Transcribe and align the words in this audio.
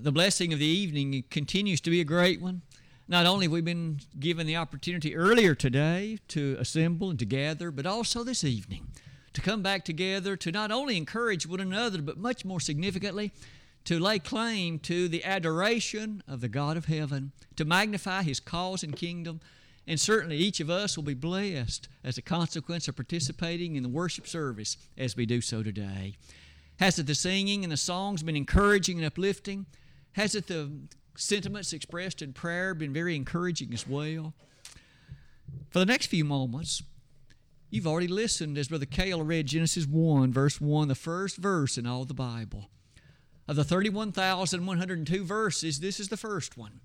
The 0.00 0.12
blessing 0.12 0.52
of 0.52 0.60
the 0.60 0.64
evening 0.64 1.24
continues 1.28 1.80
to 1.80 1.90
be 1.90 2.00
a 2.00 2.04
great 2.04 2.40
one. 2.40 2.62
Not 3.08 3.26
only 3.26 3.46
have 3.46 3.52
we 3.52 3.60
been 3.60 3.98
given 4.20 4.46
the 4.46 4.54
opportunity 4.54 5.16
earlier 5.16 5.56
today 5.56 6.18
to 6.28 6.56
assemble 6.60 7.10
and 7.10 7.18
to 7.18 7.24
gather, 7.24 7.72
but 7.72 7.84
also 7.84 8.22
this 8.22 8.44
evening 8.44 8.86
to 9.32 9.40
come 9.40 9.60
back 9.60 9.84
together 9.84 10.36
to 10.36 10.52
not 10.52 10.70
only 10.70 10.96
encourage 10.96 11.48
one 11.48 11.58
another, 11.58 12.00
but 12.00 12.16
much 12.16 12.44
more 12.44 12.60
significantly, 12.60 13.32
to 13.86 13.98
lay 13.98 14.20
claim 14.20 14.78
to 14.80 15.08
the 15.08 15.24
adoration 15.24 16.22
of 16.28 16.40
the 16.40 16.48
God 16.48 16.76
of 16.76 16.84
heaven, 16.84 17.32
to 17.56 17.64
magnify 17.64 18.22
His 18.22 18.38
cause 18.38 18.84
and 18.84 18.94
kingdom. 18.94 19.40
And 19.84 19.98
certainly 19.98 20.36
each 20.36 20.60
of 20.60 20.70
us 20.70 20.96
will 20.96 21.04
be 21.04 21.14
blessed 21.14 21.88
as 22.04 22.18
a 22.18 22.22
consequence 22.22 22.86
of 22.86 22.94
participating 22.94 23.74
in 23.74 23.82
the 23.82 23.88
worship 23.88 24.28
service 24.28 24.76
as 24.96 25.16
we 25.16 25.26
do 25.26 25.40
so 25.40 25.64
today. 25.64 26.14
Has 26.78 27.00
it 27.00 27.08
the 27.08 27.16
singing 27.16 27.64
and 27.64 27.72
the 27.72 27.76
songs 27.76 28.22
been 28.22 28.36
encouraging 28.36 28.98
and 28.98 29.06
uplifting? 29.06 29.66
Has 30.18 30.34
it 30.34 30.48
the 30.48 30.68
sentiments 31.16 31.72
expressed 31.72 32.22
in 32.22 32.32
prayer 32.32 32.74
been 32.74 32.92
very 32.92 33.14
encouraging 33.14 33.72
as 33.72 33.86
well? 33.86 34.34
For 35.70 35.78
the 35.78 35.86
next 35.86 36.06
few 36.06 36.24
moments, 36.24 36.82
you've 37.70 37.86
already 37.86 38.08
listened 38.08 38.58
as 38.58 38.66
Brother 38.66 38.84
Cale 38.84 39.22
read 39.22 39.46
Genesis 39.46 39.86
1, 39.86 40.32
verse 40.32 40.60
1, 40.60 40.88
the 40.88 40.96
first 40.96 41.36
verse 41.36 41.78
in 41.78 41.86
all 41.86 42.04
the 42.04 42.14
Bible. 42.14 42.68
Of 43.46 43.54
the 43.54 43.62
31,102 43.62 45.24
verses, 45.24 45.78
this 45.78 46.00
is 46.00 46.08
the 46.08 46.16
first 46.16 46.58
one. 46.58 46.80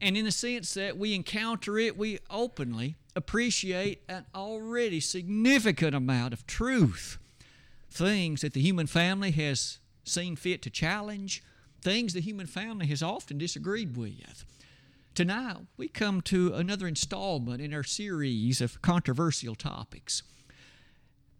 And 0.00 0.16
in 0.16 0.24
the 0.24 0.32
sense 0.32 0.72
that 0.72 0.96
we 0.96 1.14
encounter 1.14 1.76
it, 1.78 1.98
we 1.98 2.18
openly 2.30 2.96
appreciate 3.14 4.04
an 4.08 4.24
already 4.34 5.00
significant 5.00 5.94
amount 5.94 6.32
of 6.32 6.46
truth. 6.46 7.18
Things 7.90 8.40
that 8.40 8.54
the 8.54 8.62
human 8.62 8.86
family 8.86 9.32
has 9.32 9.80
seen 10.02 10.34
fit 10.34 10.62
to 10.62 10.70
challenge, 10.70 11.42
things 11.80 12.12
the 12.12 12.20
human 12.20 12.46
family 12.46 12.86
has 12.86 13.02
often 13.02 13.38
disagreed 13.38 13.96
with. 13.96 14.44
Tonight, 15.14 15.56
we 15.76 15.88
come 15.88 16.20
to 16.22 16.54
another 16.54 16.86
installment 16.86 17.60
in 17.60 17.74
our 17.74 17.82
series 17.82 18.60
of 18.60 18.80
controversial 18.80 19.54
topics. 19.54 20.22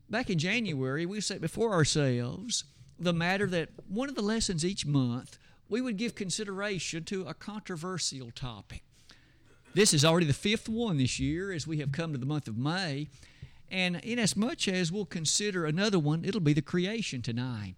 Back 0.09 0.29
in 0.29 0.39
January, 0.39 1.07
we 1.07 1.21
set 1.21 1.41
before 1.41 1.73
ourselves 1.73 2.65
the 2.99 3.13
matter 3.13 3.47
that 3.47 3.69
one 3.89 4.09
of 4.09 4.17
the 4.17 4.23
lessons 4.23 4.65
each 4.65 4.85
month 4.85 5.39
we 5.69 5.81
would 5.81 5.97
give 5.97 6.15
consideration 6.17 7.05
to 7.05 7.23
a 7.27 7.33
controversial 7.33 8.31
topic. 8.33 8.83
This 9.73 9.95
is 9.95 10.05
already 10.05 10.27
the 10.27 10.33
fifth 10.33 10.69
one 10.69 10.99
this 10.99 11.21
year 11.21 11.53
as 11.53 11.67
we 11.67 11.79
have 11.79 11.93
come 11.93 12.13
to 12.13 12.19
the 12.19 12.27
month 12.27 12.49
of 12.49 12.59
May. 12.59 13.07
And 13.71 13.97
inasmuch 14.03 14.67
as 14.67 14.91
we'll 14.91 15.07
consider 15.07 15.65
another 15.65 15.99
one, 15.99 16.25
it'll 16.25 16.41
be 16.41 16.53
the 16.53 16.61
creation 16.61 17.23
tonight. 17.23 17.77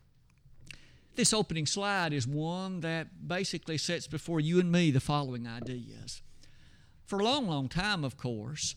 This 1.14 1.34
opening 1.34 1.66
slide 1.66 2.14
is 2.14 2.26
one 2.26 2.80
that 2.80 3.28
basically 3.28 3.76
sets 3.76 4.06
before 4.06 4.40
you 4.40 4.58
and 4.58 4.72
me 4.72 4.90
the 4.90 5.00
following 5.00 5.46
ideas. 5.46 6.22
For 7.04 7.18
a 7.18 7.24
long, 7.24 7.46
long 7.46 7.68
time, 7.68 8.02
of 8.02 8.16
course, 8.16 8.74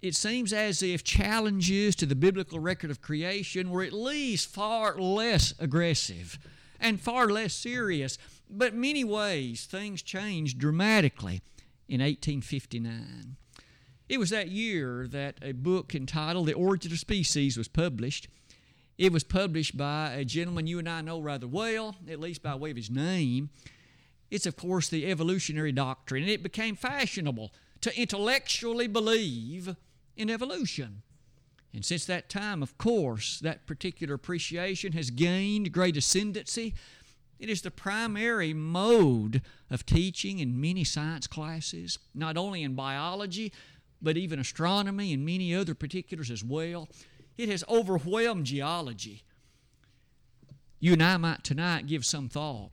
it 0.00 0.14
seems 0.14 0.54
as 0.54 0.82
if 0.82 1.04
challenges 1.04 1.94
to 1.96 2.06
the 2.06 2.14
biblical 2.14 2.60
record 2.60 2.90
of 2.90 3.02
creation 3.02 3.70
were 3.70 3.82
at 3.82 3.92
least 3.92 4.48
far 4.48 4.98
less 4.98 5.52
aggressive 5.58 6.38
and 6.80 7.00
far 7.00 7.28
less 7.28 7.52
serious. 7.52 8.16
But 8.48 8.74
many 8.74 9.04
ways, 9.04 9.66
things 9.66 10.00
changed 10.00 10.58
dramatically 10.58 11.42
in 11.88 12.00
1859. 12.00 13.36
It 14.08 14.18
was 14.18 14.30
that 14.30 14.48
year 14.48 15.06
that 15.08 15.38
a 15.42 15.52
book 15.52 15.94
entitled 15.94 16.46
The 16.46 16.54
Origin 16.54 16.92
of 16.92 16.98
Species 16.98 17.58
was 17.58 17.68
published. 17.68 18.28
It 18.98 19.12
was 19.12 19.24
published 19.24 19.76
by 19.76 20.12
a 20.12 20.24
gentleman 20.24 20.66
you 20.66 20.78
and 20.78 20.88
I 20.88 21.02
know 21.02 21.20
rather 21.20 21.46
well, 21.46 21.96
at 22.08 22.20
least 22.20 22.42
by 22.42 22.54
way 22.54 22.70
of 22.70 22.76
his 22.76 22.90
name. 22.90 23.50
It's, 24.30 24.46
of 24.46 24.56
course, 24.56 24.88
the 24.88 25.06
evolutionary 25.06 25.72
doctrine, 25.72 26.22
and 26.22 26.30
it 26.30 26.42
became 26.42 26.76
fashionable 26.76 27.52
to 27.82 28.00
intellectually 28.00 28.86
believe 28.86 29.76
in 30.16 30.30
evolution. 30.30 31.02
And 31.74 31.84
since 31.84 32.06
that 32.06 32.30
time, 32.30 32.62
of 32.62 32.78
course, 32.78 33.38
that 33.40 33.66
particular 33.66 34.14
appreciation 34.14 34.92
has 34.92 35.10
gained 35.10 35.72
great 35.72 35.96
ascendancy. 35.96 36.74
It 37.38 37.50
is 37.50 37.60
the 37.60 37.70
primary 37.70 38.54
mode 38.54 39.42
of 39.70 39.84
teaching 39.84 40.38
in 40.38 40.58
many 40.58 40.84
science 40.84 41.26
classes, 41.26 41.98
not 42.14 42.38
only 42.38 42.62
in 42.62 42.74
biology, 42.74 43.52
but 44.00 44.16
even 44.16 44.38
astronomy 44.38 45.12
and 45.12 45.24
many 45.24 45.54
other 45.54 45.74
particulars 45.74 46.30
as 46.30 46.42
well. 46.42 46.88
It 47.36 47.48
has 47.48 47.64
overwhelmed 47.68 48.46
geology. 48.46 49.22
You 50.80 50.94
and 50.94 51.02
I 51.02 51.16
might 51.16 51.44
tonight 51.44 51.86
give 51.86 52.04
some 52.04 52.28
thought. 52.28 52.70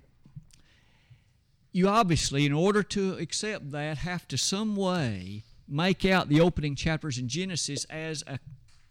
You 1.71 1.87
obviously, 1.87 2.45
in 2.45 2.53
order 2.53 2.83
to 2.83 3.13
accept 3.15 3.71
that, 3.71 3.97
have 3.99 4.27
to 4.27 4.37
some 4.37 4.75
way 4.75 5.43
make 5.67 6.05
out 6.05 6.29
the 6.29 6.41
opening 6.41 6.75
chapters 6.75 7.17
in 7.17 7.27
Genesis 7.27 7.85
as 7.85 8.23
a 8.27 8.37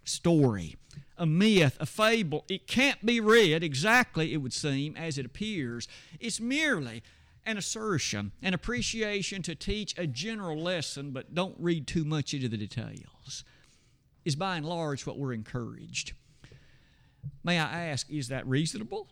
story, 0.05 0.77
a 1.16 1.27
myth, 1.27 1.77
a 1.78 1.87
fable. 1.87 2.44
It 2.49 2.66
can't 2.66 3.04
be 3.04 3.21
read 3.21 3.62
exactly, 3.62 4.33
it 4.33 4.39
would 4.39 4.53
seem, 4.53 4.97
as 4.97 5.19
it 5.19 5.27
appears. 5.27 5.87
It's 6.19 6.41
merely 6.41 7.03
an 7.44 7.56
assertion, 7.56 8.33
an 8.43 8.54
appreciation 8.54 9.43
to 9.43 9.54
teach 9.54 9.97
a 9.99 10.06
general 10.06 10.60
lesson, 10.60 11.10
but 11.10 11.34
don't 11.34 11.56
read 11.59 11.87
too 11.87 12.04
much 12.04 12.34
into 12.34 12.49
the 12.49 12.56
details, 12.56 13.44
is 14.25 14.37
by 14.37 14.56
and 14.56 14.66
large 14.66 15.06
what 15.06 15.19
we're 15.19 15.33
encouraged. 15.33 16.12
May 17.44 17.59
I 17.59 17.87
ask, 17.87 18.10
is 18.10 18.28
that 18.28 18.47
reasonable? 18.47 19.09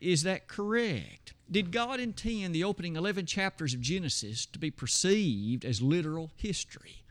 Is 0.00 0.22
that 0.22 0.48
correct? 0.48 1.34
Did 1.50 1.72
God 1.72 1.98
intend 1.98 2.54
the 2.54 2.64
opening 2.64 2.96
11 2.96 3.26
chapters 3.26 3.74
of 3.74 3.80
Genesis 3.80 4.46
to 4.46 4.58
be 4.58 4.70
perceived 4.70 5.64
as 5.64 5.82
literal 5.82 6.30
history? 6.36 7.02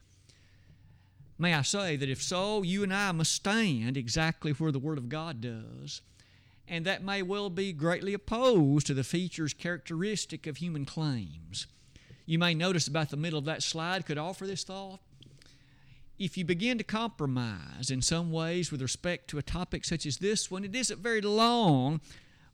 May 1.39 1.53
I 1.53 1.61
say 1.61 1.95
that 1.97 2.09
if 2.09 2.21
so, 2.21 2.63
you 2.63 2.83
and 2.83 2.93
I 2.93 3.11
must 3.11 3.31
stand 3.31 3.97
exactly 3.97 4.51
where 4.51 4.71
the 4.71 4.79
Word 4.79 4.97
of 4.97 5.09
God 5.09 5.41
does, 5.41 6.01
and 6.67 6.85
that 6.85 7.03
may 7.03 7.21
well 7.21 7.49
be 7.49 7.73
greatly 7.73 8.13
opposed 8.13 8.87
to 8.87 8.93
the 8.93 9.03
features 9.03 9.53
characteristic 9.53 10.47
of 10.47 10.57
human 10.57 10.85
claims. 10.85 11.67
You 12.25 12.39
may 12.39 12.53
notice 12.53 12.87
about 12.87 13.09
the 13.09 13.17
middle 13.17 13.39
of 13.39 13.45
that 13.45 13.63
slide 13.63 14.05
could 14.05 14.17
offer 14.17 14.47
this 14.47 14.63
thought. 14.63 14.99
If 16.19 16.35
you 16.35 16.45
begin 16.45 16.79
to 16.79 16.83
compromise 16.83 17.91
in 17.91 18.01
some 18.01 18.31
ways 18.31 18.71
with 18.71 18.81
respect 18.81 19.27
to 19.29 19.37
a 19.37 19.43
topic 19.43 19.85
such 19.85 20.05
as 20.05 20.17
this 20.17 20.49
one, 20.49 20.63
it 20.63 20.73
isn't 20.73 20.99
very 20.99 21.21
long 21.21 22.01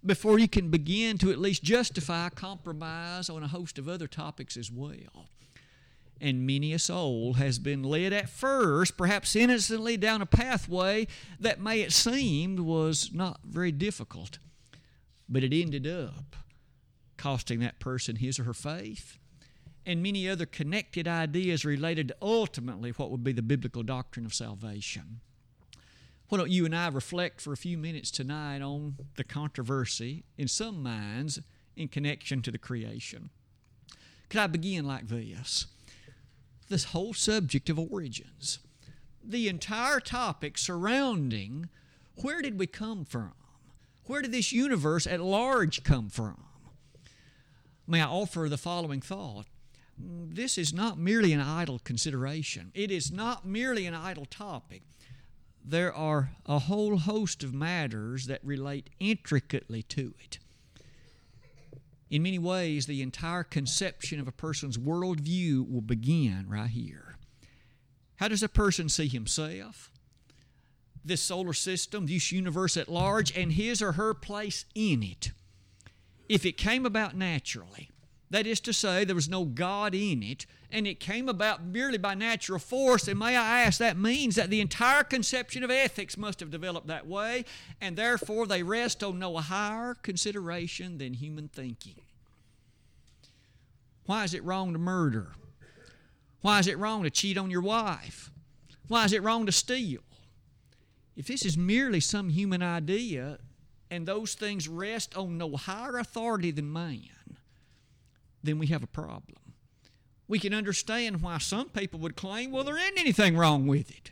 before 0.05 0.37
you 0.37 0.49
can 0.49 0.69
begin 0.69 1.17
to 1.19 1.31
at 1.31 1.39
least 1.39 1.63
justify 1.63 2.27
compromise 2.29 3.29
on 3.29 3.41
a 3.41 3.47
host 3.47 3.79
of 3.79 3.87
other 3.87 4.07
topics 4.07 4.57
as 4.57 4.69
well. 4.69 5.29
And 6.19 6.45
many 6.45 6.73
a 6.73 6.79
soul 6.79 7.33
has 7.33 7.57
been 7.57 7.83
led 7.83 8.11
at 8.11 8.29
first, 8.29 8.97
perhaps 8.97 9.35
innocently, 9.35 9.95
down 9.95 10.21
a 10.21 10.25
pathway 10.25 11.07
that 11.39 11.61
may 11.61 11.81
it 11.81 11.93
seemed 11.93 12.59
was 12.59 13.11
not 13.13 13.39
very 13.45 13.71
difficult, 13.71 14.39
but 15.29 15.43
it 15.43 15.53
ended 15.53 15.87
up 15.87 16.35
costing 17.15 17.59
that 17.59 17.79
person 17.79 18.17
his 18.17 18.39
or 18.39 18.43
her 18.43 18.53
faith 18.53 19.17
and 19.85 20.01
many 20.01 20.29
other 20.29 20.45
connected 20.45 21.07
ideas 21.07 21.65
related 21.65 22.07
to 22.09 22.15
ultimately 22.21 22.91
what 22.91 23.11
would 23.11 23.23
be 23.23 23.33
the 23.33 23.41
biblical 23.41 23.83
doctrine 23.83 24.25
of 24.25 24.33
salvation. 24.33 25.19
Why 26.29 26.37
don't 26.37 26.49
you 26.49 26.65
and 26.65 26.75
I 26.75 26.87
reflect 26.87 27.41
for 27.41 27.53
a 27.53 27.57
few 27.57 27.77
minutes 27.77 28.09
tonight 28.09 28.61
on 28.61 28.95
the 29.17 29.23
controversy 29.23 30.23
in 30.37 30.47
some 30.47 30.81
minds 30.81 31.39
in 31.75 31.89
connection 31.89 32.41
to 32.43 32.51
the 32.51 32.57
creation? 32.57 33.29
Could 34.29 34.39
I 34.39 34.47
begin 34.47 34.87
like 34.87 35.09
this? 35.09 35.67
This 36.69 36.85
whole 36.85 37.13
subject 37.13 37.69
of 37.69 37.77
origins, 37.77 38.59
the 39.23 39.47
entire 39.47 39.99
topic 39.99 40.57
surrounding 40.57 41.69
where 42.21 42.41
did 42.41 42.57
we 42.57 42.67
come 42.67 43.05
from? 43.05 43.33
Where 44.05 44.21
did 44.21 44.31
this 44.31 44.51
universe 44.51 45.07
at 45.07 45.21
large 45.21 45.83
come 45.83 46.09
from? 46.09 46.43
May 47.87 48.01
I 48.01 48.07
offer 48.07 48.47
the 48.49 48.57
following 48.57 49.01
thought? 49.01 49.45
This 49.97 50.57
is 50.57 50.73
not 50.73 50.97
merely 50.97 51.33
an 51.33 51.41
idle 51.41 51.79
consideration. 51.79 52.71
It 52.73 52.91
is 52.91 53.11
not 53.11 53.45
merely 53.45 53.85
an 53.85 53.93
idle 53.93 54.25
topic 54.25 54.81
there 55.65 55.93
are 55.93 56.31
a 56.45 56.59
whole 56.59 56.97
host 56.97 57.43
of 57.43 57.53
matters 57.53 58.27
that 58.27 58.43
relate 58.43 58.89
intricately 58.99 59.81
to 59.83 60.13
it. 60.23 60.39
In 62.09 62.23
many 62.23 62.37
ways, 62.37 62.85
the 62.85 63.01
entire 63.01 63.43
conception 63.43 64.19
of 64.19 64.27
a 64.27 64.31
person's 64.31 64.77
worldview 64.77 65.69
will 65.69 65.81
begin 65.81 66.45
right 66.47 66.69
here. 66.69 67.15
How 68.17 68.27
does 68.27 68.43
a 68.43 68.49
person 68.49 68.89
see 68.89 69.07
himself, 69.07 69.89
this 71.03 71.21
solar 71.21 71.53
system, 71.53 72.05
this 72.05 72.31
universe 72.31 72.77
at 72.77 72.89
large, 72.89 73.35
and 73.35 73.53
his 73.53 73.81
or 73.81 73.93
her 73.93 74.13
place 74.13 74.65
in 74.75 75.01
it? 75.01 75.31
If 76.29 76.45
it 76.45 76.57
came 76.57 76.85
about 76.85 77.15
naturally, 77.15 77.89
that 78.33 78.47
is 78.47 78.59
to 78.59 78.73
say, 78.73 79.05
there 79.05 79.13
was 79.13 79.29
no 79.29 79.45
God 79.45 79.93
in 79.93 80.23
it, 80.23 80.47
and 80.71 80.87
it 80.87 80.99
came 80.99 81.29
about 81.29 81.63
merely 81.63 81.99
by 81.99 82.15
natural 82.15 82.57
force. 82.57 83.07
And 83.07 83.19
may 83.19 83.37
I 83.37 83.61
ask, 83.61 83.77
that 83.77 83.95
means 83.95 84.37
that 84.37 84.49
the 84.49 84.59
entire 84.59 85.03
conception 85.03 85.63
of 85.63 85.69
ethics 85.69 86.17
must 86.17 86.39
have 86.39 86.49
developed 86.49 86.87
that 86.87 87.05
way, 87.05 87.45
and 87.79 87.95
therefore 87.95 88.47
they 88.47 88.63
rest 88.63 89.03
on 89.03 89.19
no 89.19 89.37
higher 89.37 89.93
consideration 89.93 90.97
than 90.97 91.13
human 91.13 91.47
thinking. 91.47 92.01
Why 94.07 94.23
is 94.23 94.33
it 94.33 94.43
wrong 94.43 94.73
to 94.73 94.79
murder? 94.79 95.33
Why 96.41 96.57
is 96.57 96.65
it 96.65 96.79
wrong 96.79 97.03
to 97.03 97.11
cheat 97.11 97.37
on 97.37 97.51
your 97.51 97.61
wife? 97.61 98.31
Why 98.87 99.05
is 99.05 99.13
it 99.13 99.21
wrong 99.21 99.45
to 99.45 99.51
steal? 99.51 100.01
If 101.15 101.27
this 101.27 101.45
is 101.45 101.55
merely 101.55 101.99
some 101.99 102.29
human 102.29 102.63
idea 102.63 103.37
and 103.91 104.07
those 104.07 104.33
things 104.33 104.67
rest 104.67 105.15
on 105.15 105.37
no 105.37 105.55
higher 105.55 105.99
authority 105.99 106.49
than 106.49 106.73
man, 106.73 107.09
then 108.43 108.59
we 108.59 108.67
have 108.67 108.83
a 108.83 108.87
problem. 108.87 109.37
We 110.27 110.39
can 110.39 110.53
understand 110.53 111.21
why 111.21 111.37
some 111.37 111.69
people 111.69 111.99
would 112.01 112.15
claim, 112.15 112.51
well, 112.51 112.63
there 112.63 112.77
isn't 112.77 112.99
anything 112.99 113.37
wrong 113.37 113.67
with 113.67 113.89
it. 113.89 114.11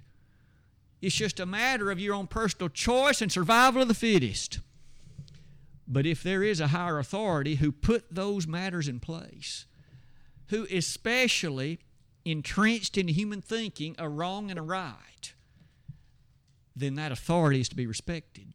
It's 1.02 1.16
just 1.16 1.40
a 1.40 1.46
matter 1.46 1.92
of 1.92 2.00
your 2.00 2.14
own 2.14 2.28
personal 2.28 2.70
choice 2.70 3.22
and 3.22 3.32
survival 3.32 3.82
of 3.82 3.88
the 3.88 3.94
fittest. 3.94 4.60
But 5.88 6.06
if 6.06 6.22
there 6.24 6.44
is 6.44 6.60
a 6.60 6.68
higher 6.68 7.00
authority 7.00 7.56
who 7.56 7.72
put 7.72 8.14
those 8.14 8.48
matters 8.48 8.88
in 8.88 9.00
place, 9.00 9.66
who 10.48 10.68
especially 10.72 11.80
entrenched 12.24 12.98
in 12.98 13.08
human 13.08 13.42
thinking 13.42 13.96
a 13.98 14.08
wrong 14.08 14.50
and 14.50 14.60
a 14.60 14.62
right, 14.62 15.34
then 16.76 16.96
that 16.96 17.12
authority 17.12 17.62
is 17.62 17.70
to 17.70 17.76
be 17.76 17.88
respected. 17.88 18.51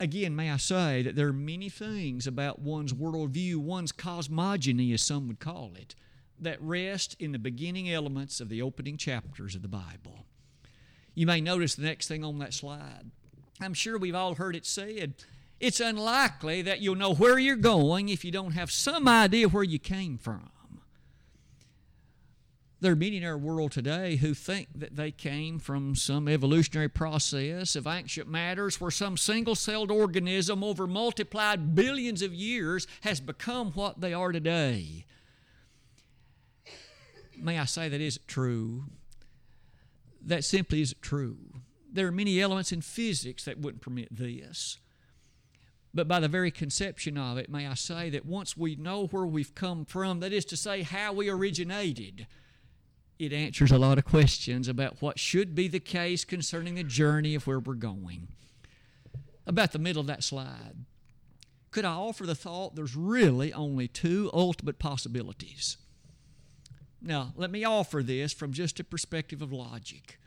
Again, 0.00 0.34
may 0.34 0.50
I 0.50 0.56
say 0.56 1.02
that 1.02 1.14
there 1.14 1.28
are 1.28 1.32
many 1.32 1.68
things 1.68 2.26
about 2.26 2.58
one's 2.58 2.94
worldview, 2.94 3.56
one's 3.56 3.92
cosmogony, 3.92 4.94
as 4.94 5.02
some 5.02 5.28
would 5.28 5.40
call 5.40 5.72
it, 5.76 5.94
that 6.38 6.60
rest 6.62 7.14
in 7.18 7.32
the 7.32 7.38
beginning 7.38 7.90
elements 7.90 8.40
of 8.40 8.48
the 8.48 8.62
opening 8.62 8.96
chapters 8.96 9.54
of 9.54 9.60
the 9.60 9.68
Bible. 9.68 10.24
You 11.14 11.26
may 11.26 11.42
notice 11.42 11.74
the 11.74 11.82
next 11.82 12.08
thing 12.08 12.24
on 12.24 12.38
that 12.38 12.54
slide. 12.54 13.10
I'm 13.60 13.74
sure 13.74 13.98
we've 13.98 14.14
all 14.14 14.36
heard 14.36 14.56
it 14.56 14.64
said. 14.64 15.12
It's 15.60 15.80
unlikely 15.80 16.62
that 16.62 16.80
you'll 16.80 16.94
know 16.94 17.12
where 17.12 17.38
you're 17.38 17.56
going 17.56 18.08
if 18.08 18.24
you 18.24 18.30
don't 18.30 18.52
have 18.52 18.72
some 18.72 19.06
idea 19.06 19.50
where 19.50 19.62
you 19.62 19.78
came 19.78 20.16
from. 20.16 20.48
There 22.80 22.92
are 22.92 22.96
many 22.96 23.18
in 23.18 23.24
our 23.24 23.36
world 23.36 23.72
today 23.72 24.16
who 24.16 24.32
think 24.32 24.68
that 24.74 24.96
they 24.96 25.10
came 25.10 25.58
from 25.58 25.94
some 25.94 26.26
evolutionary 26.28 26.88
process 26.88 27.76
of 27.76 27.86
ancient 27.86 28.26
matters 28.26 28.80
where 28.80 28.90
some 28.90 29.18
single 29.18 29.54
celled 29.54 29.90
organism 29.90 30.64
over 30.64 30.86
multiplied 30.86 31.74
billions 31.74 32.22
of 32.22 32.32
years 32.32 32.86
has 33.02 33.20
become 33.20 33.72
what 33.72 34.00
they 34.00 34.14
are 34.14 34.32
today. 34.32 35.04
May 37.36 37.58
I 37.58 37.66
say 37.66 37.90
that 37.90 38.00
isn't 38.00 38.26
true? 38.26 38.84
That 40.24 40.44
simply 40.44 40.80
isn't 40.80 41.02
true. 41.02 41.36
There 41.92 42.06
are 42.06 42.12
many 42.12 42.40
elements 42.40 42.72
in 42.72 42.80
physics 42.80 43.44
that 43.44 43.58
wouldn't 43.58 43.82
permit 43.82 44.08
this. 44.10 44.78
But 45.92 46.08
by 46.08 46.20
the 46.20 46.28
very 46.28 46.50
conception 46.50 47.18
of 47.18 47.36
it, 47.36 47.50
may 47.50 47.66
I 47.66 47.74
say 47.74 48.08
that 48.10 48.24
once 48.24 48.56
we 48.56 48.76
know 48.76 49.06
where 49.08 49.26
we've 49.26 49.54
come 49.54 49.84
from, 49.84 50.20
that 50.20 50.32
is 50.32 50.44
to 50.46 50.56
say, 50.56 50.82
how 50.82 51.12
we 51.12 51.28
originated, 51.28 52.26
it 53.20 53.34
answers 53.34 53.70
a 53.70 53.78
lot 53.78 53.98
of 53.98 54.06
questions 54.06 54.66
about 54.66 55.02
what 55.02 55.18
should 55.18 55.54
be 55.54 55.68
the 55.68 55.78
case 55.78 56.24
concerning 56.24 56.74
the 56.74 56.82
journey 56.82 57.34
of 57.34 57.46
where 57.46 57.60
we're 57.60 57.74
going. 57.74 58.28
About 59.46 59.72
the 59.72 59.78
middle 59.78 60.00
of 60.00 60.06
that 60.06 60.24
slide, 60.24 60.86
could 61.70 61.84
I 61.84 61.92
offer 61.92 62.24
the 62.24 62.34
thought 62.34 62.74
there's 62.74 62.96
really 62.96 63.52
only 63.52 63.88
two 63.88 64.30
ultimate 64.32 64.78
possibilities? 64.78 65.76
Now, 67.02 67.34
let 67.36 67.50
me 67.50 67.62
offer 67.62 68.02
this 68.02 68.32
from 68.32 68.54
just 68.54 68.80
a 68.80 68.84
perspective 68.84 69.42
of 69.42 69.52
logic. 69.52 70.18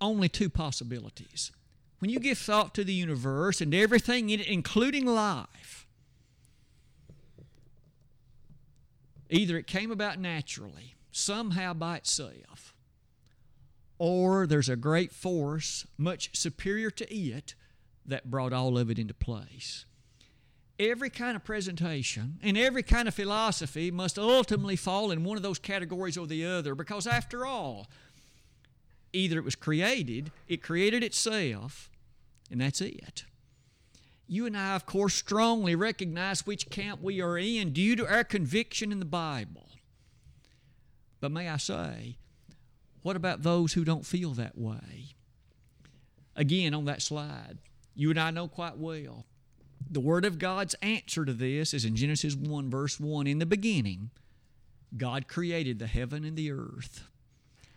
Only 0.00 0.30
two 0.30 0.48
possibilities. 0.48 1.52
When 1.98 2.10
you 2.10 2.18
give 2.20 2.38
thought 2.38 2.74
to 2.74 2.84
the 2.84 2.94
universe 2.94 3.60
and 3.60 3.74
everything 3.74 4.30
in 4.30 4.40
it, 4.40 4.46
including 4.46 5.04
life, 5.04 5.86
either 9.28 9.58
it 9.58 9.66
came 9.66 9.90
about 9.90 10.18
naturally, 10.18 10.94
somehow 11.12 11.74
by 11.74 11.98
itself, 11.98 12.74
or 13.98 14.46
there's 14.46 14.68
a 14.68 14.76
great 14.76 15.12
force 15.12 15.86
much 15.96 16.30
superior 16.34 16.90
to 16.90 17.14
it 17.14 17.54
that 18.04 18.30
brought 18.30 18.52
all 18.52 18.76
of 18.76 18.90
it 18.90 18.98
into 18.98 19.14
place. 19.14 19.84
Every 20.78 21.10
kind 21.10 21.36
of 21.36 21.44
presentation 21.44 22.40
and 22.42 22.58
every 22.58 22.82
kind 22.82 23.06
of 23.06 23.14
philosophy 23.14 23.90
must 23.90 24.18
ultimately 24.18 24.74
fall 24.74 25.12
in 25.12 25.22
one 25.22 25.36
of 25.36 25.42
those 25.44 25.60
categories 25.60 26.18
or 26.18 26.26
the 26.26 26.44
other 26.44 26.74
because, 26.74 27.06
after 27.06 27.46
all, 27.46 27.88
either 29.12 29.38
it 29.38 29.44
was 29.44 29.54
created, 29.54 30.32
it 30.48 30.62
created 30.62 31.04
itself, 31.04 31.90
and 32.50 32.60
that's 32.60 32.80
it. 32.80 33.24
You 34.26 34.46
and 34.46 34.56
I, 34.56 34.74
of 34.74 34.86
course, 34.86 35.14
strongly 35.14 35.74
recognize 35.74 36.46
which 36.46 36.70
camp 36.70 37.02
we 37.02 37.20
are 37.20 37.36
in 37.36 37.72
due 37.72 37.94
to 37.96 38.06
our 38.06 38.24
conviction 38.24 38.90
in 38.90 38.98
the 38.98 39.04
Bible. 39.04 39.68
But 41.22 41.30
may 41.30 41.48
I 41.48 41.56
say, 41.56 42.16
what 43.02 43.14
about 43.14 43.44
those 43.44 43.74
who 43.74 43.84
don't 43.84 44.04
feel 44.04 44.32
that 44.32 44.58
way? 44.58 45.14
Again, 46.34 46.74
on 46.74 46.84
that 46.86 47.00
slide, 47.00 47.58
you 47.94 48.10
and 48.10 48.18
I 48.18 48.32
know 48.32 48.48
quite 48.48 48.76
well. 48.76 49.24
The 49.88 50.00
Word 50.00 50.24
of 50.24 50.40
God's 50.40 50.74
answer 50.82 51.24
to 51.24 51.32
this 51.32 51.72
is 51.72 51.84
in 51.84 51.94
Genesis 51.94 52.34
1, 52.34 52.68
verse 52.68 52.98
1. 52.98 53.28
In 53.28 53.38
the 53.38 53.46
beginning, 53.46 54.10
God 54.96 55.28
created 55.28 55.78
the 55.78 55.86
heaven 55.86 56.24
and 56.24 56.36
the 56.36 56.50
earth. 56.50 57.04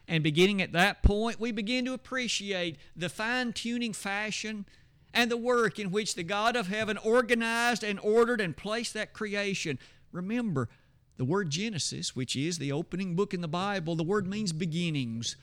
And 0.07 0.23
beginning 0.23 0.59
at 0.59 0.71
that 0.71 1.03
point, 1.03 1.39
we 1.39 1.51
begin 1.51 1.85
to 1.85 1.93
appreciate 1.93 2.77
the 2.95 3.09
fine 3.09 3.53
tuning 3.53 3.93
fashion 3.93 4.65
and 5.13 5.29
the 5.29 5.37
work 5.37 5.77
in 5.77 5.91
which 5.91 6.15
the 6.15 6.23
God 6.23 6.55
of 6.55 6.67
heaven 6.67 6.97
organized 6.97 7.83
and 7.83 7.99
ordered 7.99 8.41
and 8.41 8.57
placed 8.57 8.95
that 8.95 9.13
creation. 9.13 9.77
Remember, 10.11 10.67
the 11.17 11.25
word 11.25 11.49
Genesis, 11.49 12.15
which 12.15 12.35
is 12.35 12.57
the 12.57 12.71
opening 12.71 13.15
book 13.15 13.33
in 13.33 13.41
the 13.41 13.47
Bible, 13.47 13.95
the 13.95 14.03
word 14.03 14.27
means 14.27 14.51
beginnings. 14.51 15.37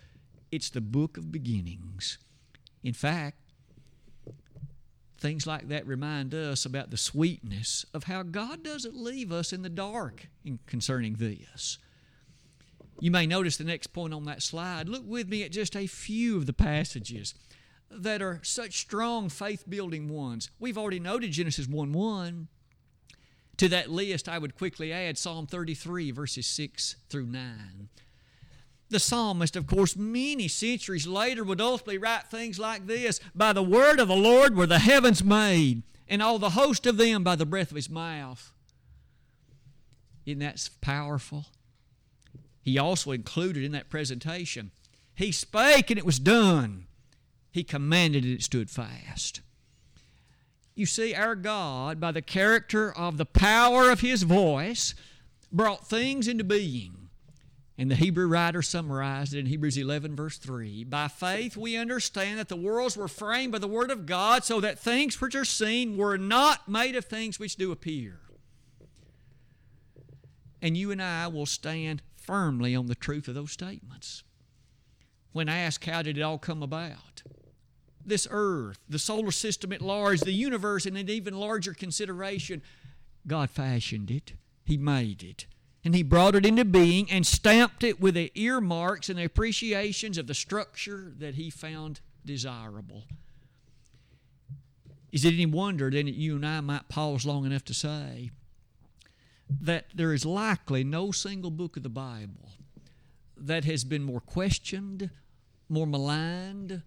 It's 0.50 0.70
the 0.70 0.80
book 0.80 1.16
of 1.16 1.32
beginnings. 1.32 2.18
In 2.82 2.92
fact, 2.92 3.38
things 5.18 5.46
like 5.46 5.68
that 5.68 5.86
remind 5.86 6.34
us 6.34 6.66
about 6.66 6.90
the 6.90 6.96
sweetness 6.96 7.86
of 7.94 8.04
how 8.04 8.22
God 8.22 8.62
doesn't 8.62 8.96
leave 8.96 9.32
us 9.32 9.52
in 9.52 9.62
the 9.62 9.68
dark 9.68 10.28
in 10.44 10.58
concerning 10.66 11.14
this. 11.14 11.78
You 13.00 13.10
may 13.10 13.26
notice 13.26 13.56
the 13.56 13.64
next 13.64 13.88
point 13.88 14.12
on 14.12 14.24
that 14.24 14.42
slide. 14.42 14.88
Look 14.88 15.04
with 15.06 15.28
me 15.28 15.42
at 15.42 15.52
just 15.52 15.76
a 15.76 15.86
few 15.86 16.36
of 16.36 16.46
the 16.46 16.52
passages 16.52 17.34
that 17.90 18.20
are 18.22 18.40
such 18.42 18.78
strong 18.78 19.28
faith 19.28 19.64
building 19.68 20.08
ones. 20.08 20.50
We've 20.58 20.78
already 20.78 21.00
noted 21.00 21.32
Genesis 21.32 21.66
1 21.66 21.92
1. 21.92 22.48
To 23.58 23.68
that 23.68 23.90
list, 23.90 24.28
I 24.28 24.38
would 24.38 24.56
quickly 24.56 24.92
add 24.92 25.18
Psalm 25.18 25.46
33, 25.46 26.10
verses 26.10 26.46
6 26.46 26.96
through 27.08 27.26
9. 27.26 27.88
The 28.88 28.98
psalmist, 28.98 29.56
of 29.56 29.66
course, 29.66 29.96
many 29.96 30.48
centuries 30.48 31.06
later 31.06 31.44
would 31.44 31.60
ultimately 31.60 31.98
write 31.98 32.26
things 32.26 32.58
like 32.58 32.86
this 32.86 33.20
By 33.34 33.52
the 33.52 33.62
word 33.62 34.00
of 34.00 34.08
the 34.08 34.16
Lord 34.16 34.54
were 34.54 34.66
the 34.66 34.80
heavens 34.80 35.22
made, 35.22 35.82
and 36.08 36.22
all 36.22 36.38
the 36.38 36.50
host 36.50 36.86
of 36.86 36.96
them 36.96 37.24
by 37.24 37.36
the 37.36 37.46
breath 37.46 37.70
of 37.70 37.76
his 37.76 37.88
mouth. 37.88 38.52
Isn't 40.26 40.40
that 40.40 40.68
powerful? 40.80 41.46
He 42.62 42.78
also 42.78 43.10
included 43.10 43.64
in 43.64 43.72
that 43.72 43.90
presentation, 43.90 44.70
He 45.14 45.32
spake 45.32 45.90
and 45.90 45.98
it 45.98 46.06
was 46.06 46.18
done. 46.18 46.86
He 47.50 47.64
commanded 47.64 48.24
and 48.24 48.34
it 48.34 48.42
stood 48.42 48.70
fast. 48.70 49.41
You 50.74 50.86
see, 50.86 51.14
our 51.14 51.34
God, 51.34 52.00
by 52.00 52.12
the 52.12 52.22
character 52.22 52.92
of 52.92 53.18
the 53.18 53.26
power 53.26 53.90
of 53.90 54.00
His 54.00 54.22
voice, 54.22 54.94
brought 55.52 55.86
things 55.86 56.26
into 56.26 56.44
being. 56.44 57.08
And 57.78 57.90
the 57.90 57.96
Hebrew 57.96 58.26
writer 58.26 58.62
summarized 58.62 59.34
it 59.34 59.40
in 59.40 59.46
Hebrews 59.46 59.76
11, 59.76 60.14
verse 60.14 60.38
3. 60.38 60.84
By 60.84 61.08
faith, 61.08 61.56
we 61.56 61.76
understand 61.76 62.38
that 62.38 62.48
the 62.48 62.56
worlds 62.56 62.96
were 62.96 63.08
framed 63.08 63.52
by 63.52 63.58
the 63.58 63.68
Word 63.68 63.90
of 63.90 64.06
God, 64.06 64.44
so 64.44 64.60
that 64.60 64.78
things 64.78 65.20
which 65.20 65.34
are 65.34 65.44
seen 65.44 65.96
were 65.96 66.16
not 66.16 66.68
made 66.68 66.96
of 66.96 67.06
things 67.06 67.38
which 67.38 67.56
do 67.56 67.72
appear. 67.72 68.20
And 70.60 70.76
you 70.76 70.90
and 70.90 71.02
I 71.02 71.26
will 71.26 71.46
stand 71.46 72.02
firmly 72.16 72.76
on 72.76 72.86
the 72.86 72.94
truth 72.94 73.26
of 73.26 73.34
those 73.34 73.52
statements. 73.52 74.22
When 75.32 75.48
asked, 75.48 75.84
how 75.86 76.02
did 76.02 76.18
it 76.18 76.22
all 76.22 76.38
come 76.38 76.62
about? 76.62 77.22
This 78.04 78.26
earth, 78.30 78.78
the 78.88 78.98
solar 78.98 79.30
system 79.30 79.72
at 79.72 79.82
large, 79.82 80.20
the 80.20 80.32
universe, 80.32 80.86
and 80.86 80.96
an 80.96 81.08
even 81.08 81.34
larger 81.34 81.74
consideration, 81.74 82.62
God 83.26 83.50
fashioned 83.50 84.10
it. 84.10 84.34
He 84.64 84.76
made 84.76 85.22
it. 85.22 85.46
And 85.84 85.94
He 85.94 86.02
brought 86.02 86.34
it 86.34 86.46
into 86.46 86.64
being 86.64 87.10
and 87.10 87.26
stamped 87.26 87.82
it 87.82 88.00
with 88.00 88.14
the 88.14 88.32
earmarks 88.34 89.08
and 89.08 89.18
the 89.18 89.24
appreciations 89.24 90.18
of 90.18 90.26
the 90.26 90.34
structure 90.34 91.12
that 91.18 91.34
He 91.34 91.50
found 91.50 92.00
desirable. 92.24 93.04
Is 95.10 95.24
it 95.24 95.34
any 95.34 95.46
wonder 95.46 95.90
then 95.90 96.06
that 96.06 96.14
you 96.14 96.36
and 96.36 96.46
I 96.46 96.60
might 96.60 96.88
pause 96.88 97.26
long 97.26 97.44
enough 97.44 97.64
to 97.66 97.74
say 97.74 98.30
that 99.60 99.86
there 99.94 100.14
is 100.14 100.24
likely 100.24 100.82
no 100.82 101.10
single 101.10 101.50
book 101.50 101.76
of 101.76 101.82
the 101.82 101.90
Bible 101.90 102.48
that 103.36 103.64
has 103.64 103.84
been 103.84 104.02
more 104.02 104.20
questioned, 104.20 105.10
more 105.68 105.86
maligned, 105.86 106.82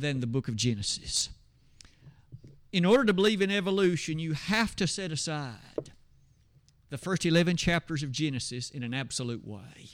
than 0.00 0.20
the 0.20 0.26
book 0.26 0.48
of 0.48 0.56
Genesis. 0.56 1.30
In 2.72 2.84
order 2.84 3.04
to 3.04 3.12
believe 3.12 3.40
in 3.40 3.50
evolution, 3.50 4.18
you 4.18 4.32
have 4.34 4.76
to 4.76 4.86
set 4.86 5.10
aside 5.10 5.90
the 6.90 6.98
first 6.98 7.24
11 7.24 7.56
chapters 7.56 8.02
of 8.02 8.12
Genesis 8.12 8.70
in 8.70 8.82
an 8.82 8.94
absolute 8.94 9.46
way. 9.46 9.90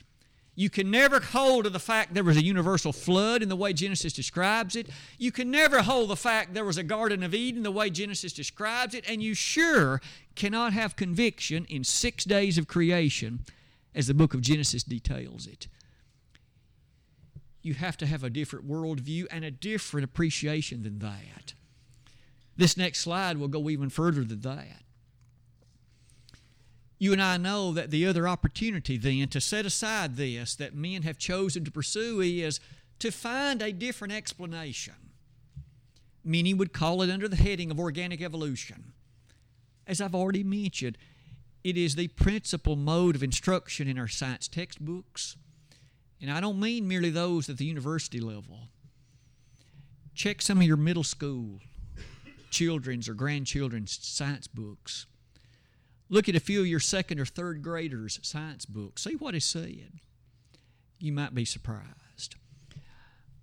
You 0.57 0.71
can 0.71 0.91
never 0.91 1.19
hold 1.19 1.65
to 1.65 1.71
the 1.71 1.81
fact 1.81 2.15
there 2.15 2.23
was 2.23 2.37
a 2.37 2.45
universal 2.45 2.93
flood 2.93 3.43
in 3.43 3.49
the 3.49 3.57
way 3.57 3.73
Genesis 3.73 4.13
describes 4.13 4.77
it. 4.77 4.89
You 5.19 5.33
can 5.33 5.51
never 5.51 5.83
hold 5.83 6.11
the 6.11 6.17
fact 6.17 6.55
there 6.55 6.65
was 6.65 6.79
a 6.79 6.85
Garden 6.85 7.25
of 7.25 7.35
Eden 7.35 7.65
the 7.65 7.73
way 7.73 7.91
Genesis 7.91 8.33
describes 8.33 8.95
it. 8.95 9.05
And 9.09 9.21
you 9.21 9.35
sure 9.35 10.01
cannot 10.37 10.73
have 10.73 10.95
conviction 10.95 11.65
in 11.69 11.83
six 11.83 12.25
days 12.25 12.57
of 12.57 12.69
creation 12.69 13.41
as 13.97 14.07
the 14.07 14.15
book 14.15 14.33
of 14.33 14.43
Genesis 14.43 14.85
details 14.85 15.49
it. 15.49 15.67
You 17.65 17.75
have 17.75 17.97
to 17.97 18.07
have 18.07 18.23
a 18.23 18.31
different 18.31 18.69
worldview 18.69 19.27
and 19.33 19.45
a 19.45 19.51
different 19.51 20.05
appreciation 20.05 20.85
than 20.85 21.01
that. 21.01 21.55
This 22.57 22.77
next 22.77 23.01
slide 23.01 23.39
will 23.39 23.49
go 23.49 23.69
even 23.69 23.91
further 23.91 24.23
than 24.23 24.43
that 24.43 24.85
you 27.05 27.13
and 27.13 27.21
I 27.23 27.37
know 27.37 27.73
that 27.73 27.91
the 27.91 28.07
other 28.07 28.27
opportunity 28.27 28.97
then 28.97 29.29
to 29.29 29.41
set 29.41 29.67
aside 29.67 30.17
this 30.17 30.55
that 30.57 30.75
men 30.75 31.03
have 31.03 31.19
chosen 31.19 31.65
to 31.65 31.71
pursue 31.71 32.21
is 32.21 32.61
to 33.01 33.11
find 33.11 33.61
a 33.61 33.73
different 33.73 34.15
explanation. 34.15 34.95
Many 36.25 36.55
would 36.55 36.73
call 36.73 37.03
it 37.03 37.11
under 37.11 37.29
the 37.29 37.37
heading 37.37 37.71
of 37.71 37.79
organic 37.79 38.23
evolution. 38.23 38.95
As 39.87 40.01
I've 40.01 40.15
already 40.15 40.45
mentioned, 40.45 40.97
it 41.63 41.77
is 41.77 41.95
the 41.95 42.09
principal 42.09 42.77
mode 42.77 43.17
of 43.17 43.23
instruction 43.23 43.87
in 43.87 43.99
our 43.99 44.09
science 44.09 44.49
textbooks. 44.49 45.37
And 46.21 46.31
I 46.31 46.41
don't 46.41 46.61
mean 46.61 46.89
merely 46.89 47.11
those 47.11 47.49
at 47.49 47.59
the 47.59 47.65
university 47.65 48.21
level. 48.21 48.69
Check 50.15 50.41
some 50.41 50.59
of 50.59 50.65
your 50.65 50.77
middle 50.77 51.05
school 51.05 51.61
children's 52.55 53.09
or 53.09 53.15
grandchildren's 53.15 53.99
science 54.01 54.47
books. 54.47 55.07
Look 56.09 56.29
at 56.29 56.37
a 56.37 56.41
few 56.41 56.61
of 56.61 56.67
your 56.69 56.81
second 56.81 57.19
or 57.19 57.27
third 57.27 57.63
graders' 57.63 58.21
science 58.23 58.65
books. 58.65 59.03
See 59.03 59.17
what 59.17 59.35
is 59.35 59.45
said. 59.45 59.99
You 61.01 61.13
might 61.13 61.35
be 61.35 61.45
surprised. 61.45 62.37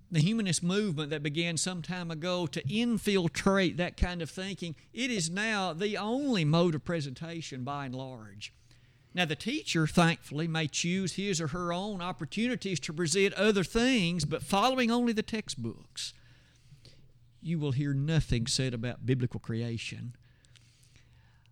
The 0.09 0.21
humanist 0.21 0.63
movement 0.63 1.09
that 1.09 1.23
began 1.23 1.57
some 1.57 1.81
time 1.81 2.09
ago 2.09 2.47
to 2.47 2.73
infiltrate 2.73 3.77
that 3.77 3.97
kind 3.97 4.21
of 4.21 4.29
thinking, 4.29 4.75
it 4.93 5.11
is 5.11 5.29
now 5.29 5.73
the 5.73 5.97
only 5.97 6.45
mode 6.45 6.75
of 6.75 6.85
presentation 6.85 7.63
by 7.63 7.85
and 7.85 7.95
large. 7.95 8.53
Now, 9.13 9.25
the 9.25 9.35
teacher, 9.35 9.87
thankfully, 9.87 10.47
may 10.47 10.67
choose 10.67 11.13
his 11.13 11.41
or 11.41 11.47
her 11.47 11.73
own 11.73 12.01
opportunities 12.01 12.79
to 12.81 12.93
present 12.93 13.33
other 13.33 13.63
things, 13.63 14.23
but 14.23 14.41
following 14.41 14.89
only 14.89 15.11
the 15.11 15.21
textbooks, 15.21 16.13
you 17.41 17.59
will 17.59 17.73
hear 17.73 17.93
nothing 17.93 18.47
said 18.47 18.73
about 18.73 19.05
biblical 19.05 19.39
creation 19.39 20.15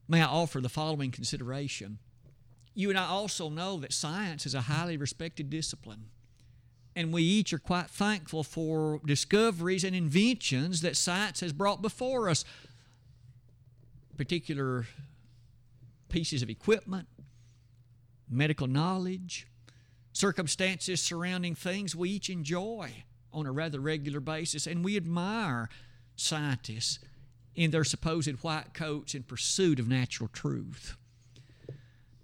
may 0.09 0.21
I 0.21 0.25
offer 0.25 0.59
the 0.59 0.67
following 0.67 1.11
consideration. 1.11 1.99
You 2.73 2.89
and 2.89 2.97
I 2.97 3.05
also 3.05 3.49
know 3.49 3.77
that 3.77 3.93
science 3.93 4.45
is 4.45 4.55
a 4.55 4.61
highly 4.61 4.97
respected 4.97 5.49
discipline. 5.49 6.05
And 6.95 7.13
we 7.13 7.21
each 7.21 7.53
are 7.53 7.59
quite 7.59 7.89
thankful 7.89 8.43
for 8.43 8.99
discoveries 9.05 9.83
and 9.83 9.95
inventions 9.95 10.81
that 10.81 10.97
science 10.97 11.39
has 11.41 11.53
brought 11.53 11.81
before 11.81 12.27
us, 12.27 12.43
particular 14.17 14.87
pieces 16.09 16.41
of 16.41 16.49
equipment, 16.49 17.07
medical 18.29 18.67
knowledge, 18.67 19.47
circumstances 20.13 21.01
surrounding 21.01 21.55
things 21.55 21.95
we 21.95 22.09
each 22.09 22.29
enjoy 22.29 23.03
on 23.31 23.45
a 23.45 23.51
rather 23.51 23.79
regular 23.79 24.19
basis. 24.19 24.67
And 24.67 24.83
we 24.83 24.97
admire 24.97 25.69
scientists 26.15 26.99
in 27.55 27.71
their 27.71 27.83
supposed 27.83 28.35
white 28.41 28.73
coats 28.73 29.15
in 29.15 29.23
pursuit 29.23 29.79
of 29.79 29.87
natural 29.87 30.29
truth. 30.31 30.95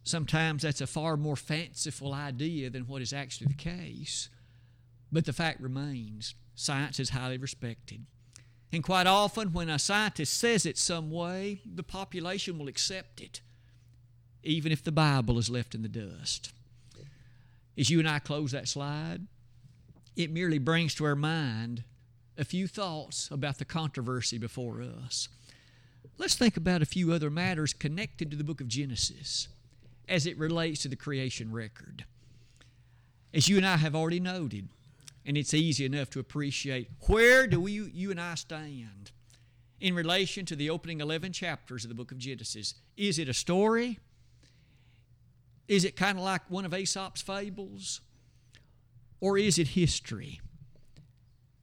Sometimes 0.03 0.61
that's 0.61 0.81
a 0.81 0.87
far 0.87 1.17
more 1.17 1.35
fanciful 1.35 2.13
idea 2.13 2.69
than 2.69 2.87
what 2.87 3.01
is 3.01 3.11
actually 3.11 3.47
the 3.47 3.53
case. 3.53 4.29
But 5.11 5.25
the 5.25 5.33
fact 5.33 5.61
remains 5.61 6.35
science 6.53 6.99
is 6.99 7.09
highly 7.09 7.37
respected. 7.37 8.05
And 8.71 8.83
quite 8.83 9.07
often, 9.07 9.53
when 9.53 9.69
a 9.69 9.79
scientist 9.79 10.33
says 10.33 10.65
it 10.65 10.77
some 10.77 11.11
way, 11.11 11.61
the 11.65 11.83
population 11.83 12.57
will 12.57 12.67
accept 12.67 13.21
it, 13.21 13.41
even 14.45 14.71
if 14.71 14.83
the 14.83 14.91
Bible 14.91 15.37
is 15.37 15.49
left 15.49 15.75
in 15.75 15.81
the 15.81 15.89
dust. 15.89 16.53
As 17.77 17.89
you 17.89 17.99
and 17.99 18.07
I 18.07 18.19
close 18.19 18.51
that 18.51 18.67
slide, 18.67 19.21
it 20.15 20.31
merely 20.31 20.59
brings 20.59 20.95
to 20.95 21.05
our 21.05 21.15
mind 21.15 21.83
a 22.37 22.45
few 22.45 22.67
thoughts 22.67 23.29
about 23.31 23.57
the 23.57 23.65
controversy 23.65 24.37
before 24.37 24.81
us. 24.81 25.27
Let's 26.17 26.35
think 26.35 26.55
about 26.55 26.81
a 26.81 26.85
few 26.85 27.11
other 27.11 27.29
matters 27.29 27.73
connected 27.73 28.31
to 28.31 28.37
the 28.37 28.43
book 28.43 28.61
of 28.61 28.67
Genesis 28.67 29.49
as 30.07 30.25
it 30.25 30.37
relates 30.37 30.81
to 30.83 30.87
the 30.87 30.95
creation 30.95 31.51
record. 31.51 32.05
As 33.33 33.49
you 33.49 33.57
and 33.57 33.65
I 33.65 33.77
have 33.77 33.95
already 33.95 34.19
noted, 34.19 34.69
and 35.25 35.35
it's 35.35 35.53
easy 35.53 35.85
enough 35.85 36.09
to 36.11 36.19
appreciate, 36.19 36.89
where 37.07 37.47
do 37.47 37.59
we, 37.59 37.71
you 37.73 38.11
and 38.11 38.21
I 38.21 38.35
stand 38.35 39.11
in 39.81 39.95
relation 39.95 40.45
to 40.45 40.55
the 40.55 40.69
opening 40.69 41.01
11 41.01 41.33
chapters 41.33 41.83
of 41.83 41.89
the 41.89 41.95
book 41.95 42.11
of 42.11 42.19
Genesis? 42.19 42.75
Is 42.95 43.19
it 43.19 43.27
a 43.27 43.33
story? 43.33 43.99
Is 45.67 45.83
it 45.83 45.95
kind 45.95 46.17
of 46.17 46.23
like 46.23 46.41
one 46.49 46.65
of 46.65 46.73
Aesop's 46.73 47.21
fables? 47.21 48.01
Or 49.19 49.37
is 49.37 49.57
it 49.57 49.69
history? 49.69 50.41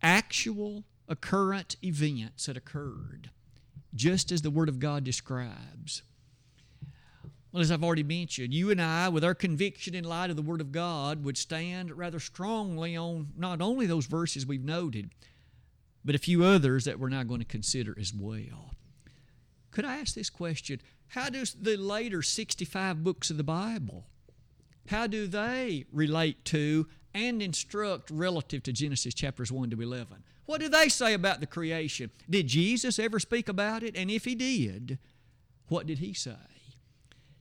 actual 0.02 0.85
occurrent 1.09 1.76
events 1.82 2.47
that 2.47 2.56
occurred, 2.56 3.30
just 3.94 4.32
as 4.32 4.42
the 4.42 4.50
Word 4.50 4.68
of 4.68 4.80
God 4.80 5.04
describes. 5.04 6.02
Well, 7.52 7.61
as 7.61 7.71
I've 7.71 7.85
already 7.85 8.02
mentioned, 8.02 8.54
you 8.54 8.71
and 8.71 8.80
I, 8.80 9.09
with 9.11 9.23
our 9.23 9.35
conviction 9.35 9.94
in 9.94 10.04
light 10.04 10.30
of 10.30 10.37
the 10.37 10.42
Word 10.42 10.61
of 10.61 10.73
God, 10.73 11.23
would 11.25 11.37
stand 11.37 11.97
rather 11.97 12.18
strongly 12.18 12.97
on 12.97 13.28
not 13.37 13.61
only 13.61 13.87
those 13.87 14.06
verses 14.06 14.47
we've 14.47 14.64
noted, 14.64 15.11
but 16.04 16.14
a 16.14 16.18
few 16.18 16.44
others 16.44 16.85
that 16.87 16.99
we're 16.99 17.11
now 17.11 17.23
going 17.23 17.40
to 17.40 17.47
consider 17.47 17.94
as 18.00 18.12
well. 18.12 18.71
Could 19.73 19.85
I 19.85 19.99
ask 19.99 20.14
this 20.14 20.31
question? 20.31 20.81
How 21.09 21.29
does 21.29 21.55
the 21.55 21.76
later 21.76 22.23
65 22.23 23.02
books 23.02 23.31
of 23.31 23.37
the 23.37 23.45
Bible, 23.45 24.07
how 24.87 25.07
do 25.07 25.26
they 25.26 25.85
relate 25.93 26.45
to 26.47 26.87
and 27.14 27.43
instruct 27.43 28.11
relative 28.11 28.62
to 28.64 28.73
Genesis 28.73 29.14
chapters 29.14 29.52
1 29.52 29.71
to 29.71 29.81
11. 29.81 30.25
What 30.47 30.61
do 30.61 30.69
they 30.69 30.88
say 30.88 31.14
about 31.14 31.41
the 31.41 31.47
creation? 31.47 32.11
Did 32.29 32.49
Jesus 32.49 32.99
ever 32.99 33.21
speak 33.21 33.49
about 33.49 33.83
it? 33.83 33.97
And 33.97 34.11
if 34.11 34.25
he 34.25 34.35
did, 34.35 34.99
what 35.69 35.87
did 35.87 35.99
he 35.99 36.12
say? 36.12 36.37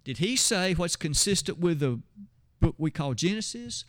Did 0.03 0.17
he 0.17 0.35
say 0.35 0.73
what's 0.73 0.95
consistent 0.95 1.59
with 1.59 1.79
the 1.79 1.99
book 2.59 2.75
we 2.77 2.91
call 2.91 3.13
Genesis? 3.13 3.85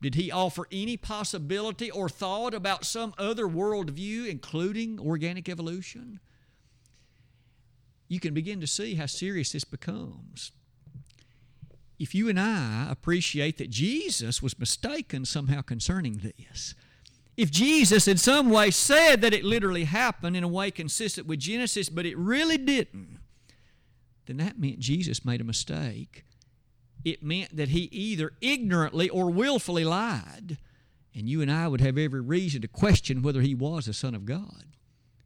Did 0.00 0.14
he 0.14 0.30
offer 0.30 0.66
any 0.70 0.96
possibility 0.96 1.90
or 1.90 2.08
thought 2.08 2.54
about 2.54 2.84
some 2.84 3.14
other 3.16 3.46
worldview, 3.46 4.28
including 4.28 5.00
organic 5.00 5.48
evolution? 5.48 6.20
You 8.08 8.20
can 8.20 8.34
begin 8.34 8.60
to 8.60 8.66
see 8.66 8.94
how 8.94 9.06
serious 9.06 9.52
this 9.52 9.64
becomes 9.64 10.52
if 11.98 12.14
you 12.14 12.28
and 12.28 12.38
I 12.38 12.88
appreciate 12.90 13.58
that 13.58 13.70
Jesus 13.70 14.42
was 14.42 14.58
mistaken 14.58 15.24
somehow 15.24 15.62
concerning 15.62 16.32
this, 16.42 16.74
if 17.36 17.50
Jesus 17.50 18.08
in 18.08 18.16
some 18.16 18.50
way 18.50 18.70
said 18.70 19.20
that 19.20 19.34
it 19.34 19.44
literally 19.44 19.84
happened 19.84 20.36
in 20.36 20.44
a 20.44 20.48
way 20.48 20.70
consistent 20.70 21.26
with 21.26 21.38
Genesis, 21.38 21.88
but 21.88 22.06
it 22.06 22.16
really 22.16 22.58
didn't, 22.58 23.18
then 24.26 24.38
that 24.38 24.58
meant 24.58 24.78
Jesus 24.78 25.24
made 25.24 25.40
a 25.40 25.44
mistake. 25.44 26.24
It 27.04 27.22
meant 27.22 27.56
that 27.56 27.68
he 27.68 27.82
either 27.92 28.32
ignorantly 28.40 29.08
or 29.08 29.30
willfully 29.30 29.84
lied. 29.84 30.58
And 31.14 31.28
you 31.28 31.40
and 31.40 31.50
I 31.50 31.68
would 31.68 31.80
have 31.80 31.96
every 31.96 32.20
reason 32.20 32.62
to 32.62 32.68
question 32.68 33.22
whether 33.22 33.40
he 33.40 33.54
was 33.54 33.86
the 33.86 33.92
Son 33.92 34.14
of 34.14 34.24
God. 34.24 34.64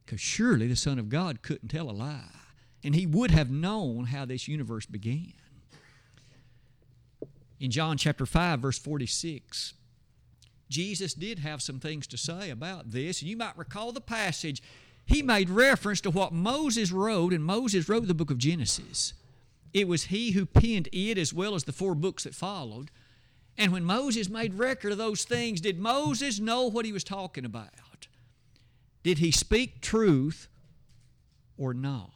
Because 0.05 0.21
surely 0.21 0.67
the 0.67 0.75
Son 0.75 0.99
of 0.99 1.09
God 1.09 1.41
couldn't 1.41 1.69
tell 1.69 1.89
a 1.89 1.91
lie. 1.91 2.41
And 2.83 2.95
he 2.95 3.05
would 3.05 3.31
have 3.31 3.51
known 3.51 4.05
how 4.05 4.25
this 4.25 4.47
universe 4.47 4.85
began 4.85 5.33
in 7.61 7.69
John 7.69 7.95
chapter 7.95 8.25
5, 8.25 8.59
verse 8.59 8.79
46. 8.79 9.73
Jesus 10.67 11.13
did 11.13 11.39
have 11.39 11.61
some 11.61 11.79
things 11.79 12.07
to 12.07 12.17
say 12.17 12.49
about 12.49 12.91
this. 12.91 13.21
You 13.21 13.37
might 13.37 13.57
recall 13.57 13.91
the 13.91 14.01
passage. 14.01 14.63
He 15.05 15.21
made 15.21 15.49
reference 15.49 16.01
to 16.01 16.09
what 16.09 16.33
Moses 16.33 16.91
wrote, 16.91 17.33
and 17.33 17.43
Moses 17.43 17.87
wrote 17.87 18.07
the 18.07 18.15
book 18.15 18.31
of 18.31 18.39
Genesis. 18.39 19.13
It 19.73 19.87
was 19.87 20.05
he 20.05 20.31
who 20.31 20.45
penned 20.47 20.89
it 20.91 21.19
as 21.19 21.33
well 21.33 21.53
as 21.53 21.65
the 21.65 21.71
four 21.71 21.93
books 21.93 22.23
that 22.23 22.33
followed. 22.33 22.89
And 23.57 23.71
when 23.71 23.83
Moses 23.85 24.27
made 24.27 24.55
record 24.55 24.91
of 24.91 24.97
those 24.97 25.23
things, 25.23 25.61
did 25.61 25.77
Moses 25.77 26.39
know 26.39 26.65
what 26.65 26.85
he 26.85 26.91
was 26.91 27.03
talking 27.03 27.45
about? 27.45 28.07
Did 29.03 29.19
he 29.19 29.29
speak 29.29 29.81
truth 29.81 30.47
or 31.57 31.75
not? 31.75 32.11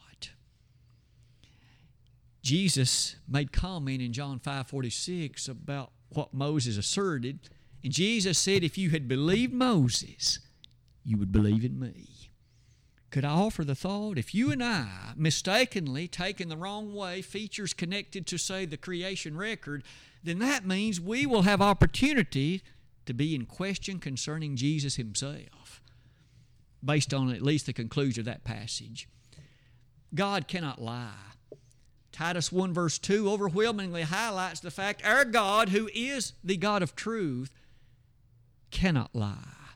Jesus 2.46 3.16
made 3.26 3.50
comment 3.50 4.00
in 4.00 4.12
John 4.12 4.38
5:46 4.38 5.48
about 5.48 5.90
what 6.10 6.32
Moses 6.32 6.76
asserted, 6.76 7.40
and 7.82 7.92
Jesus 7.92 8.38
said 8.38 8.62
if 8.62 8.78
you 8.78 8.90
had 8.90 9.08
believed 9.08 9.52
Moses, 9.52 10.38
you 11.02 11.16
would 11.16 11.32
believe 11.32 11.64
in 11.64 11.76
me. 11.76 12.30
Could 13.10 13.24
I 13.24 13.30
offer 13.30 13.64
the 13.64 13.74
thought 13.74 14.16
if 14.16 14.32
you 14.32 14.52
and 14.52 14.62
I 14.62 15.12
mistakenly 15.16 16.06
taken 16.06 16.48
the 16.48 16.56
wrong 16.56 16.94
way 16.94 17.20
features 17.20 17.72
connected 17.72 18.28
to, 18.28 18.38
say, 18.38 18.64
the 18.64 18.76
creation 18.76 19.36
record, 19.36 19.82
then 20.22 20.38
that 20.38 20.64
means 20.64 21.00
we 21.00 21.26
will 21.26 21.42
have 21.42 21.60
opportunity 21.60 22.62
to 23.06 23.12
be 23.12 23.34
in 23.34 23.46
question 23.46 23.98
concerning 23.98 24.54
Jesus 24.54 24.94
himself, 24.94 25.82
based 26.84 27.12
on 27.12 27.28
at 27.28 27.42
least 27.42 27.66
the 27.66 27.72
conclusion 27.72 28.20
of 28.20 28.26
that 28.26 28.44
passage. 28.44 29.08
God 30.14 30.46
cannot 30.46 30.80
lie. 30.80 31.32
Titus 32.16 32.50
1 32.50 32.72
verse 32.72 32.98
2 32.98 33.30
overwhelmingly 33.30 34.00
highlights 34.00 34.60
the 34.60 34.70
fact 34.70 35.04
our 35.04 35.22
God, 35.22 35.68
who 35.68 35.90
is 35.94 36.32
the 36.42 36.56
God 36.56 36.82
of 36.82 36.96
truth, 36.96 37.50
cannot 38.70 39.14
lie. 39.14 39.74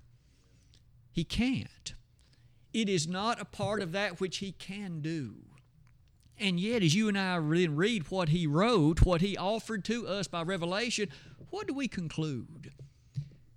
He 1.12 1.22
can't. 1.22 1.92
It 2.72 2.88
is 2.88 3.06
not 3.06 3.42
a 3.42 3.44
part 3.44 3.82
of 3.82 3.92
that 3.92 4.22
which 4.22 4.38
he 4.38 4.52
can 4.52 5.02
do. 5.02 5.34
And 6.38 6.58
yet, 6.58 6.82
as 6.82 6.94
you 6.94 7.08
and 7.08 7.18
I 7.18 7.36
read 7.36 8.10
what 8.10 8.30
he 8.30 8.46
wrote, 8.46 9.02
what 9.02 9.20
he 9.20 9.36
offered 9.36 9.84
to 9.84 10.08
us 10.08 10.26
by 10.26 10.42
revelation, 10.42 11.10
what 11.50 11.68
do 11.68 11.74
we 11.74 11.88
conclude? 11.88 12.72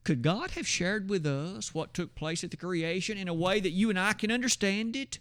Could 0.03 0.21
God 0.21 0.51
have 0.51 0.67
shared 0.67 1.09
with 1.09 1.25
us 1.25 1.73
what 1.73 1.93
took 1.93 2.15
place 2.15 2.43
at 2.43 2.51
the 2.51 2.57
creation 2.57 3.17
in 3.17 3.29
a 3.29 3.33
way 3.33 3.61
that 3.61 3.69
you 3.69 3.89
and 3.89 3.97
I 3.97 4.11
can 4.11 4.29
understand 4.29 4.97
it? 4.97 5.19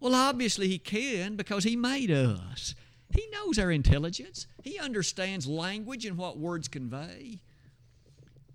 Well, 0.00 0.14
obviously, 0.14 0.68
He 0.68 0.78
can 0.78 1.36
because 1.36 1.64
He 1.64 1.76
made 1.76 2.10
us. 2.10 2.74
He 3.14 3.26
knows 3.32 3.58
our 3.58 3.70
intelligence, 3.70 4.46
He 4.62 4.78
understands 4.78 5.46
language 5.46 6.04
and 6.04 6.16
what 6.16 6.38
words 6.38 6.68
convey. 6.68 7.40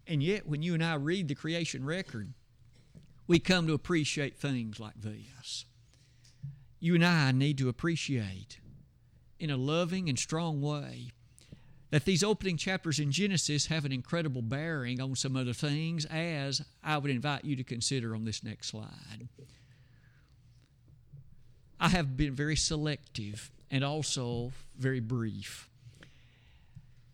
And 0.05 0.21
yet, 0.21 0.47
when 0.47 0.61
you 0.61 0.73
and 0.73 0.83
I 0.83 0.95
read 0.95 1.27
the 1.27 1.35
creation 1.35 1.85
record, 1.85 2.33
we 3.25 3.39
come 3.39 3.67
to 3.67 3.73
appreciate 3.73 4.37
things 4.37 4.79
like 4.79 5.01
this. 5.01 5.65
You 6.79 6.95
and 6.95 7.05
I 7.05 7.31
need 7.31 7.57
to 7.59 7.69
appreciate 7.69 8.59
in 9.39 9.49
a 9.49 9.57
loving 9.57 10.09
and 10.09 10.19
strong 10.19 10.61
way 10.61 11.11
that 11.91 12.05
these 12.05 12.23
opening 12.23 12.57
chapters 12.57 12.99
in 12.99 13.11
Genesis 13.11 13.67
have 13.67 13.85
an 13.85 13.91
incredible 13.91 14.41
bearing 14.41 14.99
on 14.99 15.15
some 15.15 15.37
other 15.37 15.53
things, 15.53 16.05
as 16.05 16.61
I 16.83 16.97
would 16.97 17.11
invite 17.11 17.45
you 17.45 17.55
to 17.55 17.63
consider 17.63 18.15
on 18.15 18.25
this 18.25 18.43
next 18.43 18.67
slide. 18.67 19.29
I 21.79 21.89
have 21.89 22.15
been 22.15 22.33
very 22.33 22.55
selective 22.55 23.51
and 23.69 23.83
also 23.83 24.51
very 24.77 24.99
brief. 24.99 25.69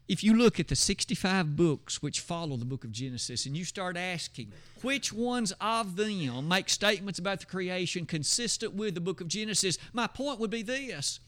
If 0.07 0.23
you 0.23 0.35
look 0.35 0.59
at 0.59 0.67
the 0.67 0.75
65 0.75 1.55
books 1.55 2.01
which 2.01 2.19
follow 2.19 2.57
the 2.57 2.65
book 2.65 2.83
of 2.83 2.91
Genesis 2.91 3.45
and 3.45 3.55
you 3.55 3.63
start 3.63 3.95
asking 3.95 4.51
which 4.81 5.13
ones 5.13 5.53
of 5.61 5.95
them 5.95 6.47
make 6.47 6.67
statements 6.67 7.19
about 7.19 7.41
the 7.41 7.45
creation 7.45 8.07
consistent 8.07 8.73
with 8.73 8.95
the 8.95 9.01
book 9.01 9.21
of 9.21 9.27
Genesis, 9.27 9.77
my 9.93 10.07
point 10.07 10.39
would 10.39 10.49
be 10.49 10.63
this 10.63 11.19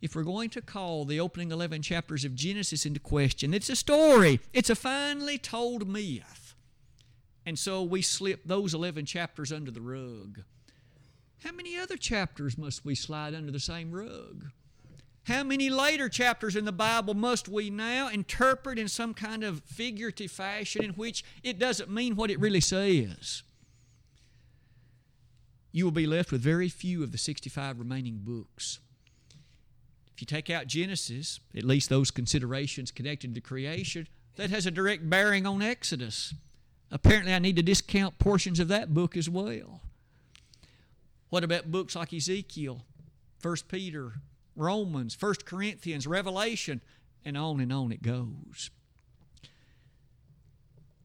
if 0.00 0.16
we're 0.16 0.22
going 0.22 0.50
to 0.50 0.62
call 0.62 1.04
the 1.04 1.20
opening 1.20 1.52
11 1.52 1.82
chapters 1.82 2.24
of 2.24 2.34
Genesis 2.34 2.86
into 2.86 3.00
question, 3.00 3.52
it's 3.52 3.68
a 3.68 3.76
story, 3.76 4.40
it's 4.52 4.70
a 4.70 4.74
finely 4.74 5.38
told 5.38 5.86
myth. 5.86 6.54
And 7.44 7.58
so 7.58 7.82
we 7.82 8.02
slip 8.02 8.42
those 8.44 8.74
11 8.74 9.06
chapters 9.06 9.52
under 9.52 9.70
the 9.70 9.80
rug. 9.80 10.42
How 11.44 11.52
many 11.52 11.78
other 11.78 11.96
chapters 11.96 12.58
must 12.58 12.84
we 12.84 12.94
slide 12.94 13.34
under 13.34 13.50
the 13.50 13.60
same 13.60 13.92
rug? 13.92 14.50
How 15.24 15.42
many 15.42 15.70
later 15.70 16.08
chapters 16.08 16.56
in 16.56 16.64
the 16.64 16.72
Bible 16.72 17.14
must 17.14 17.48
we 17.48 17.70
now 17.70 18.08
interpret 18.08 18.78
in 18.78 18.88
some 18.88 19.14
kind 19.14 19.44
of 19.44 19.62
figurative 19.62 20.30
fashion 20.30 20.82
in 20.82 20.90
which 20.92 21.24
it 21.42 21.58
doesn't 21.58 21.90
mean 21.90 22.16
what 22.16 22.30
it 22.30 22.40
really 22.40 22.60
says? 22.60 23.42
You 25.72 25.84
will 25.84 25.92
be 25.92 26.06
left 26.06 26.32
with 26.32 26.40
very 26.40 26.68
few 26.68 27.02
of 27.02 27.12
the 27.12 27.18
65 27.18 27.78
remaining 27.78 28.20
books. 28.22 28.80
If 30.14 30.20
you 30.20 30.26
take 30.26 30.50
out 30.50 30.66
Genesis, 30.66 31.40
at 31.56 31.64
least 31.64 31.88
those 31.88 32.10
considerations 32.10 32.90
connected 32.90 33.34
to 33.34 33.40
creation, 33.40 34.08
that 34.36 34.50
has 34.50 34.66
a 34.66 34.70
direct 34.70 35.08
bearing 35.08 35.46
on 35.46 35.62
Exodus. 35.62 36.34
Apparently, 36.90 37.32
I 37.32 37.38
need 37.38 37.56
to 37.56 37.62
discount 37.62 38.18
portions 38.18 38.58
of 38.58 38.68
that 38.68 38.92
book 38.92 39.16
as 39.16 39.28
well. 39.28 39.80
What 41.30 41.44
about 41.44 41.70
books 41.70 41.96
like 41.96 42.12
Ezekiel, 42.12 42.84
1 43.40 43.56
Peter, 43.68 44.14
Romans, 44.56 45.16
1 45.18 45.34
Corinthians, 45.44 46.06
Revelation, 46.06 46.82
and 47.24 47.36
on 47.36 47.60
and 47.60 47.72
on 47.72 47.92
it 47.92 48.02
goes? 48.02 48.70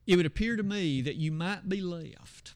It 0.07 0.17
would 0.17 0.25
appear 0.25 0.55
to 0.55 0.63
me 0.63 1.01
that 1.01 1.15
you 1.15 1.31
might 1.31 1.69
be 1.69 1.81
left 1.81 2.55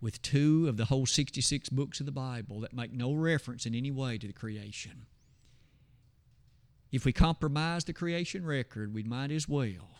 with 0.00 0.22
two 0.22 0.68
of 0.68 0.76
the 0.76 0.86
whole 0.86 1.06
66 1.06 1.68
books 1.70 2.00
of 2.00 2.06
the 2.06 2.12
Bible 2.12 2.60
that 2.60 2.72
make 2.72 2.92
no 2.92 3.12
reference 3.12 3.66
in 3.66 3.74
any 3.74 3.90
way 3.90 4.18
to 4.18 4.26
the 4.26 4.32
creation. 4.32 5.06
If 6.92 7.04
we 7.04 7.12
compromise 7.12 7.84
the 7.84 7.92
creation 7.92 8.44
record, 8.44 8.94
we 8.94 9.02
might 9.02 9.30
as 9.30 9.48
well 9.48 9.90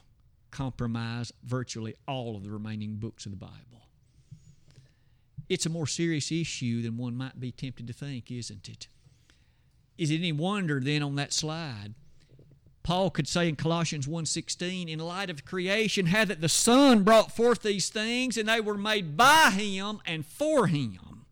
compromise 0.50 1.32
virtually 1.44 1.94
all 2.08 2.36
of 2.36 2.42
the 2.42 2.50
remaining 2.50 2.96
books 2.96 3.24
of 3.24 3.30
the 3.30 3.36
Bible. 3.36 3.79
It's 5.50 5.66
a 5.66 5.68
more 5.68 5.88
serious 5.88 6.30
issue 6.30 6.80
than 6.80 6.96
one 6.96 7.16
might 7.16 7.40
be 7.40 7.50
tempted 7.50 7.88
to 7.88 7.92
think, 7.92 8.30
isn't 8.30 8.68
it? 8.68 8.86
Is 9.98 10.12
it 10.12 10.18
any 10.18 10.30
wonder 10.30 10.78
then 10.80 11.02
on 11.02 11.16
that 11.16 11.32
slide? 11.32 11.94
Paul 12.84 13.10
could 13.10 13.26
say 13.26 13.48
in 13.48 13.56
Colossians 13.56 14.06
1:16, 14.06 14.88
in 14.88 15.00
light 15.00 15.28
of 15.28 15.44
creation, 15.44 16.06
how 16.06 16.24
that 16.24 16.40
the 16.40 16.48
Son 16.48 17.02
brought 17.02 17.34
forth 17.34 17.62
these 17.62 17.88
things, 17.88 18.36
and 18.36 18.48
they 18.48 18.60
were 18.60 18.78
made 18.78 19.16
by 19.16 19.50
him 19.50 20.00
and 20.06 20.24
for 20.24 20.68
him. 20.68 21.26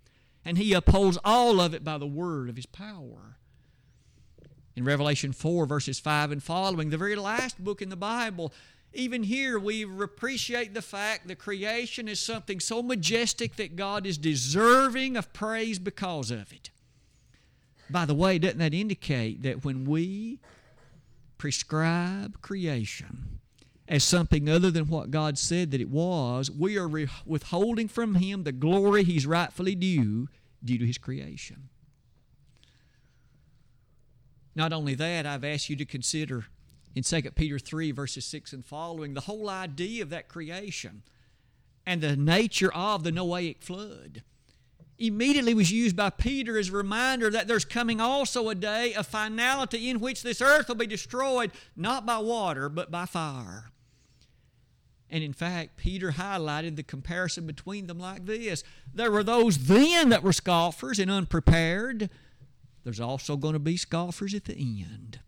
And 0.44 0.58
he 0.58 0.72
upholds 0.72 1.18
all 1.24 1.60
of 1.60 1.72
it 1.72 1.84
by 1.84 1.96
the 1.96 2.06
word 2.06 2.48
of 2.48 2.56
his 2.56 2.66
power 2.66 3.38
in 4.74 4.84
Revelation 4.84 5.32
4, 5.32 5.64
verses 5.66 6.00
5 6.00 6.32
and 6.32 6.42
following, 6.42 6.90
the 6.90 6.96
very 6.96 7.16
last 7.16 7.62
book 7.62 7.80
in 7.82 7.88
the 7.88 7.96
Bible. 7.96 8.52
Even 8.94 9.22
here, 9.22 9.58
we 9.58 9.82
appreciate 9.82 10.74
the 10.74 10.82
fact 10.82 11.28
that 11.28 11.38
creation 11.38 12.08
is 12.08 12.18
something 12.20 12.58
so 12.58 12.82
majestic 12.82 13.56
that 13.56 13.76
God 13.76 14.06
is 14.06 14.16
deserving 14.16 15.16
of 15.16 15.32
praise 15.32 15.78
because 15.78 16.30
of 16.30 16.52
it. 16.52 16.70
By 17.90 18.06
the 18.06 18.14
way, 18.14 18.38
doesn't 18.38 18.58
that 18.58 18.74
indicate 18.74 19.42
that 19.42 19.64
when 19.64 19.84
we 19.84 20.40
prescribe 21.36 22.40
creation 22.42 23.40
as 23.86 24.04
something 24.04 24.48
other 24.48 24.70
than 24.70 24.88
what 24.88 25.10
God 25.10 25.38
said 25.38 25.70
that 25.70 25.80
it 25.80 25.88
was, 25.88 26.50
we 26.50 26.76
are 26.76 26.88
withholding 27.24 27.88
from 27.88 28.16
Him 28.16 28.44
the 28.44 28.52
glory 28.52 29.04
He's 29.04 29.26
rightfully 29.26 29.74
due 29.74 30.28
due 30.62 30.78
to 30.78 30.86
His 30.86 30.98
creation? 30.98 31.68
Not 34.54 34.72
only 34.72 34.94
that, 34.94 35.24
I've 35.24 35.44
asked 35.44 35.70
you 35.70 35.76
to 35.76 35.84
consider 35.84 36.46
in 36.98 37.04
2 37.04 37.30
Peter 37.30 37.60
3, 37.60 37.92
verses 37.92 38.24
6 38.24 38.52
and 38.52 38.64
following, 38.64 39.14
the 39.14 39.22
whole 39.22 39.48
idea 39.48 40.02
of 40.02 40.10
that 40.10 40.28
creation 40.28 41.02
and 41.86 42.00
the 42.00 42.16
nature 42.16 42.74
of 42.74 43.04
the 43.04 43.12
Noahic 43.12 43.62
flood. 43.62 44.24
Immediately 44.98 45.54
was 45.54 45.70
used 45.70 45.94
by 45.94 46.10
Peter 46.10 46.58
as 46.58 46.70
a 46.70 46.72
reminder 46.72 47.30
that 47.30 47.46
there's 47.46 47.64
coming 47.64 48.00
also 48.00 48.48
a 48.48 48.54
day 48.56 48.94
of 48.94 49.06
finality 49.06 49.88
in 49.88 50.00
which 50.00 50.24
this 50.24 50.42
earth 50.42 50.66
will 50.66 50.74
be 50.74 50.88
destroyed 50.88 51.52
not 51.76 52.04
by 52.04 52.18
water, 52.18 52.68
but 52.68 52.90
by 52.90 53.06
fire. 53.06 53.70
And 55.08 55.22
in 55.22 55.32
fact, 55.32 55.76
Peter 55.76 56.10
highlighted 56.10 56.74
the 56.74 56.82
comparison 56.82 57.46
between 57.46 57.86
them 57.86 58.00
like 58.00 58.26
this 58.26 58.64
there 58.92 59.12
were 59.12 59.22
those 59.22 59.68
then 59.68 60.08
that 60.08 60.24
were 60.24 60.32
scoffers 60.32 60.98
and 60.98 61.12
unprepared 61.12 62.10
there's 62.82 63.00
also 63.00 63.36
going 63.36 63.52
to 63.52 63.58
be 63.58 63.76
scoffers 63.76 64.34
at 64.34 64.46
the 64.46 64.54
end, 64.54 65.20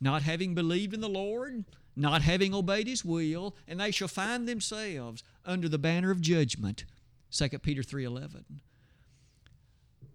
not 0.00 0.22
having 0.22 0.54
believed 0.54 0.94
in 0.94 1.00
the 1.00 1.08
Lord, 1.08 1.64
not 1.96 2.22
having 2.22 2.54
obeyed 2.54 2.86
His 2.86 3.04
will, 3.04 3.56
and 3.66 3.80
they 3.80 3.90
shall 3.90 4.08
find 4.08 4.46
themselves 4.48 5.22
under 5.44 5.68
the 5.68 5.78
banner 5.78 6.10
of 6.10 6.20
judgment. 6.20 6.84
2 7.30 7.48
Peter 7.58 7.82
3.11. 7.82 8.44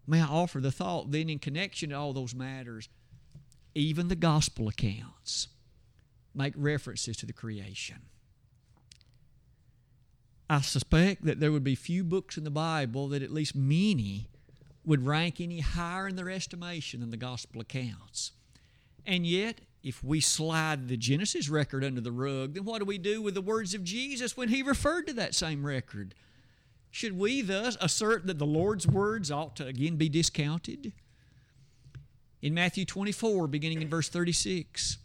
May 0.07 0.21
I 0.21 0.25
offer 0.25 0.59
the 0.59 0.71
thought 0.71 1.11
then 1.11 1.29
in 1.29 1.39
connection 1.39 1.89
to 1.89 1.95
all 1.95 2.13
those 2.13 2.35
matters, 2.35 2.89
even 3.75 4.07
the 4.07 4.15
gospel 4.15 4.67
accounts 4.67 5.47
make 6.35 6.53
references 6.57 7.17
to 7.17 7.25
the 7.25 7.33
creation. 7.33 7.97
I 10.49 10.61
suspect 10.61 11.25
that 11.25 11.39
there 11.39 11.51
would 11.51 11.63
be 11.63 11.75
few 11.75 12.03
books 12.03 12.37
in 12.37 12.43
the 12.43 12.51
Bible 12.51 13.07
that 13.09 13.23
at 13.23 13.31
least 13.31 13.55
many 13.55 14.29
would 14.85 15.05
rank 15.05 15.39
any 15.39 15.61
higher 15.61 16.07
in 16.07 16.15
their 16.15 16.29
estimation 16.29 16.99
than 16.99 17.11
the 17.11 17.17
gospel 17.17 17.61
accounts. 17.61 18.33
And 19.05 19.25
yet, 19.25 19.61
if 19.83 20.01
we 20.01 20.21
slide 20.21 20.87
the 20.87 20.95
Genesis 20.95 21.49
record 21.49 21.83
under 21.83 21.99
the 21.99 22.11
rug, 22.11 22.53
then 22.53 22.63
what 22.63 22.79
do 22.79 22.85
we 22.85 22.97
do 22.97 23.21
with 23.21 23.33
the 23.33 23.41
words 23.41 23.73
of 23.73 23.83
Jesus 23.83 24.37
when 24.37 24.47
he 24.47 24.63
referred 24.63 25.07
to 25.07 25.13
that 25.13 25.35
same 25.35 25.65
record? 25.65 26.15
Should 26.89 27.17
we 27.17 27.41
thus 27.41 27.75
assert 27.81 28.25
that 28.27 28.39
the 28.39 28.45
Lord's 28.45 28.87
words 28.87 29.29
ought 29.29 29.57
to 29.57 29.67
again 29.67 29.97
be 29.97 30.07
discounted? 30.07 30.93
In 32.41 32.53
Matthew 32.53 32.85
24, 32.85 33.47
beginning 33.47 33.81
in 33.81 33.89
verse 33.89 34.07
36, 34.07 34.99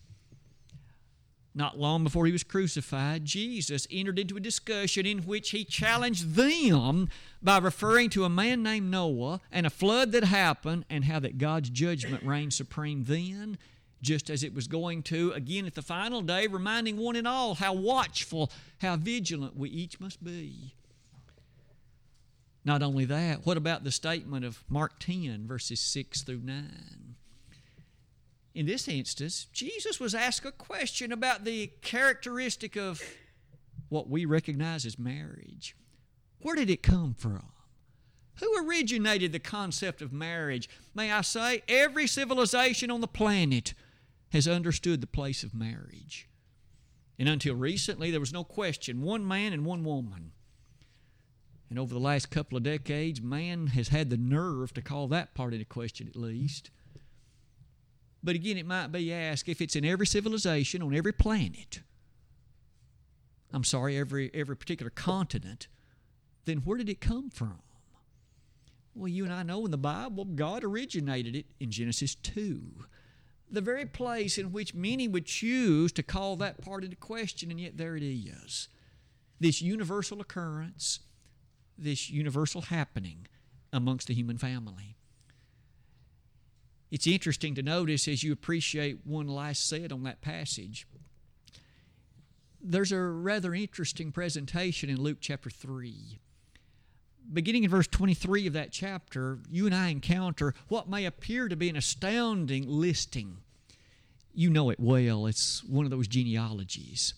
Not 1.55 1.79
long 1.79 2.05
before 2.05 2.27
he 2.27 2.33
was 2.33 2.45
crucified, 2.45 3.25
Jesus 3.25 3.87
entered 3.91 4.19
into 4.19 4.37
a 4.37 4.41
discussion 4.41 5.07
in 5.07 5.21
which 5.21 5.51
he 5.51 5.65
challenged 5.65 6.35
them 6.35 7.09
by 7.43 7.59
referring 7.59 8.11
to 8.11 8.25
a 8.25 8.29
man 8.29 8.63
named 8.63 8.91
Noah 8.91 9.41
and 9.51 9.67
a 9.67 9.71
flood 9.71 10.13
that 10.13 10.25
happened 10.25 10.85
and 10.91 11.05
how 11.05 11.19
that 11.21 11.39
God's 11.39 11.71
judgment 11.71 12.23
reigned 12.23 12.53
supreme 12.53 13.05
then, 13.05 13.59
just 14.03 14.31
as 14.31 14.43
it 14.43 14.55
was 14.55 14.67
going 14.67 15.03
to 15.05 15.33
again 15.33 15.67
at 15.67 15.75
the 15.75 15.83
final 15.83 16.23
day, 16.23 16.47
reminding 16.47 16.97
one 16.97 17.17
and 17.17 17.27
all 17.27 17.55
how 17.55 17.73
watchful, 17.73 18.51
how 18.81 18.97
vigilant 18.97 19.57
we 19.57 19.71
each 19.71 19.99
must 20.01 20.23
be. 20.23 20.75
Not 22.65 22.83
only 22.83 23.05
that, 23.07 23.47
what 23.47 23.57
about 23.57 23.85
the 23.85 23.91
statement 23.91 24.45
of 24.45 24.63
Mark 24.69 24.99
10, 25.01 25.47
verses 25.47 25.81
6 25.81 26.23
through 26.23 26.43
9? 26.45 27.15
In 28.55 28.67
this 28.67 28.89
instance, 28.89 29.47
Jesus 29.53 30.01
was 30.01 30.15
asked 30.15 30.45
a 30.45 30.53
question 30.53 31.13
about 31.13 31.45
the 31.45 31.69
characteristic 31.81 32.77
of 32.77 33.01
what 33.89 34.09
we 34.09 34.25
recognize 34.25 34.85
as 34.85 34.99
marriage. 34.99 35.77
Where 36.41 36.57
did 36.57 36.69
it 36.69 36.83
come 36.83 37.15
from? 37.15 37.53
Who 38.41 38.69
originated 38.69 39.33
the 39.33 39.39
concept 39.39 40.03
of 40.03 40.13
marriage? 40.13 40.69
May 40.95 41.11
I 41.11 41.23
say, 41.23 41.63
every 41.69 42.07
civilization 42.07 42.91
on 42.91 43.01
the 43.01 43.09
planet 43.09 43.75
has 44.31 44.47
understood 44.47 45.01
the 45.01 45.07
place 45.07 45.43
of 45.43 45.55
marriage. 45.55 46.29
And 47.19 47.29
until 47.29 47.55
recently, 47.55 48.11
there 48.11 48.21
was 48.21 48.33
no 48.33 48.45
question 48.45 49.03
one 49.03 49.27
man 49.27 49.53
and 49.53 49.65
one 49.65 49.85
woman. 49.85 50.33
And 51.71 51.79
over 51.79 51.93
the 51.93 52.01
last 52.01 52.31
couple 52.31 52.57
of 52.57 52.63
decades, 52.63 53.21
man 53.21 53.69
has 53.69 53.89
had 53.89 54.09
the 54.09 54.17
nerve 54.17 54.73
to 54.75 54.83
call 54.83 55.09
that 55.09 55.35
part 55.35 55.53
into 55.53 55.67
question 55.67 56.09
at 56.09 56.17
least. 56.17 56.71
But 58.23 58.37
again, 58.37 58.57
it 58.57 58.67
might 58.67 58.89
be 58.89 59.13
asked 59.13 59.49
if 59.49 59.61
it's 59.61 59.77
in 59.77 59.85
every 59.85 60.07
civilization 60.07 60.83
on 60.83 60.95
every 60.95 61.13
planet, 61.13 61.81
I'm 63.53 63.65
sorry, 63.65 63.97
every, 63.97 64.31
every 64.35 64.57
particular 64.57 64.91
continent, 64.91 65.69
then 66.45 66.59
where 66.59 66.79
did 66.79 66.89
it 66.89 67.01
come 67.01 67.31
from? 67.31 67.61
Well, 68.95 69.09
you 69.09 69.25
and 69.25 69.33
I 69.33 69.43
know 69.43 69.65
in 69.65 69.71
the 69.71 69.79
Bible, 69.79 70.25
God 70.25 70.65
originated 70.65 71.37
it 71.37 71.47
in 71.61 71.71
Genesis 71.71 72.15
2. 72.17 72.85
The 73.51 73.61
very 73.61 73.87
place 73.87 74.37
in 74.37 74.53
which 74.53 74.75
many 74.75 75.09
would 75.09 75.25
choose 75.25 75.93
to 75.93 76.03
call 76.03 76.37
that 76.37 76.61
part 76.61 76.85
into 76.85 76.97
question, 76.97 77.51
and 77.51 77.61
yet 77.61 77.79
there 77.79 77.97
it 77.97 78.03
is. 78.03 78.69
This 79.41 79.63
universal 79.63 80.21
occurrence, 80.21 81.01
this 81.79 82.11
universal 82.11 82.63
happening 82.63 83.27
amongst 83.73 84.09
the 84.09 84.15
human 84.15 84.37
family. 84.37 84.97
It's 86.91 87.07
interesting 87.07 87.55
to 87.55 87.63
notice 87.63 88.09
as 88.09 88.23
you 88.23 88.33
appreciate 88.33 89.07
one 89.07 89.29
last 89.29 89.69
said 89.69 89.93
on 89.93 90.03
that 90.05 90.21
passage. 90.21 90.87
There's 92.61 92.93
a 92.93 93.01
rather 93.01 93.55
interesting 93.55 94.11
presentation 94.11 94.91
in 94.91 95.01
Luke 95.01 95.19
chapter 95.21 95.51
3. 95.51 96.19
Beginning 97.31 97.65
in 97.65 97.71
verse 97.71 97.87
23 97.87 98.47
of 98.47 98.53
that 98.55 98.73
chapter, 98.73 99.39
you 99.51 99.67
and 99.67 99.75
I 99.75 99.89
encounter 99.89 100.55
what 100.69 100.89
may 100.89 101.05
appear 101.05 101.49
to 101.49 101.57
be 101.57 101.69
an 101.69 101.77
astounding 101.77 102.65
listing. 102.67 103.39
You 104.33 104.51
know 104.51 104.71
it 104.71 104.81
well, 104.81 105.27
it's 105.27 105.63
one 105.65 105.85
of 105.85 105.91
those 105.91 106.09
genealogies. 106.09 107.15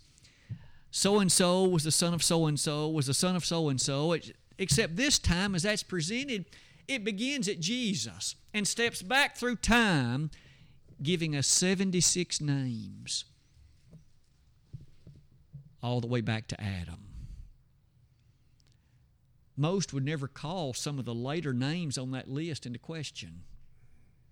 So 0.90 1.20
and 1.20 1.30
so 1.30 1.64
was 1.64 1.84
the 1.84 1.92
son 1.92 2.14
of 2.14 2.22
so 2.22 2.46
and 2.46 2.58
so, 2.58 2.88
was 2.88 3.06
the 3.06 3.14
son 3.14 3.36
of 3.36 3.44
so 3.44 3.68
and 3.68 3.80
so, 3.80 4.16
except 4.58 4.96
this 4.96 5.18
time, 5.18 5.54
as 5.54 5.62
that's 5.62 5.84
presented, 5.84 6.46
it 6.88 7.04
begins 7.04 7.48
at 7.48 7.60
Jesus 7.60 8.34
and 8.52 8.66
steps 8.66 9.00
back 9.00 9.36
through 9.36 9.56
time, 9.56 10.30
giving 11.00 11.36
us 11.36 11.46
76 11.46 12.40
names, 12.40 13.24
all 15.82 16.00
the 16.00 16.08
way 16.08 16.20
back 16.20 16.48
to 16.48 16.60
Adam. 16.60 17.09
Most 19.60 19.92
would 19.92 20.06
never 20.06 20.26
call 20.26 20.72
some 20.72 20.98
of 20.98 21.04
the 21.04 21.14
later 21.14 21.52
names 21.52 21.98
on 21.98 22.12
that 22.12 22.30
list 22.30 22.64
into 22.64 22.78
question. 22.78 23.42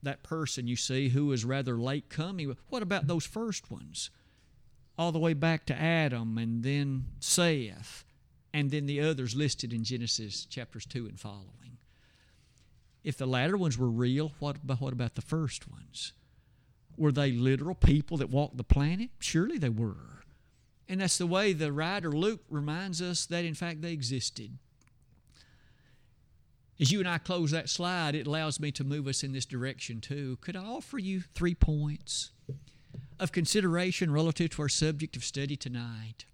That 0.03 0.23
person 0.23 0.67
you 0.67 0.75
see 0.75 1.11
who 1.11 1.31
is 1.33 1.45
rather 1.45 1.77
late 1.77 2.09
coming, 2.09 2.57
what 2.71 2.83
about 2.83 3.07
those 3.07 3.27
first 3.27 3.71
ones? 3.71 4.09
All 4.97 5.13
the 5.13 5.19
way 5.19 5.35
back 5.35 5.67
to 5.67 5.79
Adam 5.79 6.39
and 6.39 6.63
then 6.63 7.09
Seth 7.21 8.07
and 8.55 8.71
then 8.71 8.87
the 8.87 9.03
others 9.03 9.37
listed 9.37 9.75
in 9.75 9.85
Genesis 9.85 10.47
chapters 10.47 10.87
2 10.87 11.05
and 11.05 11.21
following. 11.21 11.77
If 13.05 13.19
the 13.19 13.27
latter 13.27 13.59
ones 13.59 13.77
were 13.77 13.91
real, 13.91 14.33
what 14.39 14.57
about, 14.57 14.81
what 14.81 14.95
about 14.95 15.15
the 15.15 15.21
first 15.21 15.71
ones? 15.71 16.15
Were 16.97 17.13
they 17.13 17.33
literal 17.33 17.75
people 17.75 18.17
that 18.17 18.31
walked 18.31 18.57
the 18.57 18.65
planet? 18.65 19.11
Surely 19.19 19.59
they 19.59 19.69
were. 19.69 20.23
And 20.89 21.03
that's 21.03 21.19
the 21.19 21.27
way 21.27 21.53
the 21.53 21.71
writer 21.71 22.13
Luke 22.13 22.41
reminds 22.49 23.03
us 23.03 23.27
that, 23.27 23.45
in 23.45 23.53
fact, 23.53 23.83
they 23.83 23.93
existed. 23.93 24.57
As 26.81 26.93
you 26.93 27.01
and 27.01 27.09
I 27.09 27.19
close 27.19 27.51
that 27.51 27.69
slide, 27.69 28.15
it 28.15 28.27
allows 28.27 28.61
me 28.61 28.71
to 28.73 28.85
move 28.85 29.07
us 29.09 29.25
in 29.25 29.33
this 29.33 29.47
direction 29.47 30.01
too. 30.01 30.39
Could 30.41 30.57
I 30.57 30.65
offer 30.65 30.99
you 30.99 31.21
three 31.21 31.55
points 31.55 32.31
of 33.19 33.33
consideration 33.33 34.13
relative 34.13 34.51
to 34.51 34.63
our 34.63 34.69
subject 34.69 35.17
of 35.17 35.25
study 35.25 35.57
tonight? 35.57 36.25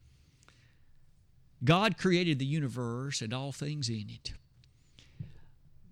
God 1.64 1.96
created 1.96 2.38
the 2.38 2.44
universe 2.44 3.22
and 3.22 3.32
all 3.32 3.52
things 3.52 3.88
in 3.88 4.10
it 4.10 4.32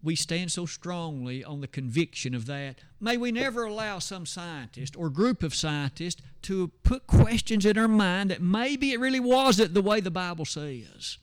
we 0.02 0.16
stand 0.16 0.50
so 0.50 0.66
strongly 0.66 1.44
on 1.44 1.60
the 1.60 1.68
conviction 1.68 2.34
of 2.34 2.46
that. 2.46 2.80
May 3.00 3.16
we 3.16 3.30
never 3.30 3.64
allow 3.64 4.00
some 4.00 4.26
scientist 4.26 4.96
or 4.96 5.08
group 5.08 5.42
of 5.42 5.54
scientists 5.54 6.20
to 6.42 6.68
put 6.82 7.06
questions 7.06 7.64
in 7.64 7.78
our 7.78 7.88
mind 7.88 8.30
that 8.30 8.42
maybe 8.42 8.92
it 8.92 9.00
really 9.00 9.20
wasn't 9.20 9.74
the 9.74 9.82
way 9.82 10.00
the 10.00 10.10
Bible 10.10 10.44
says. 10.44 11.18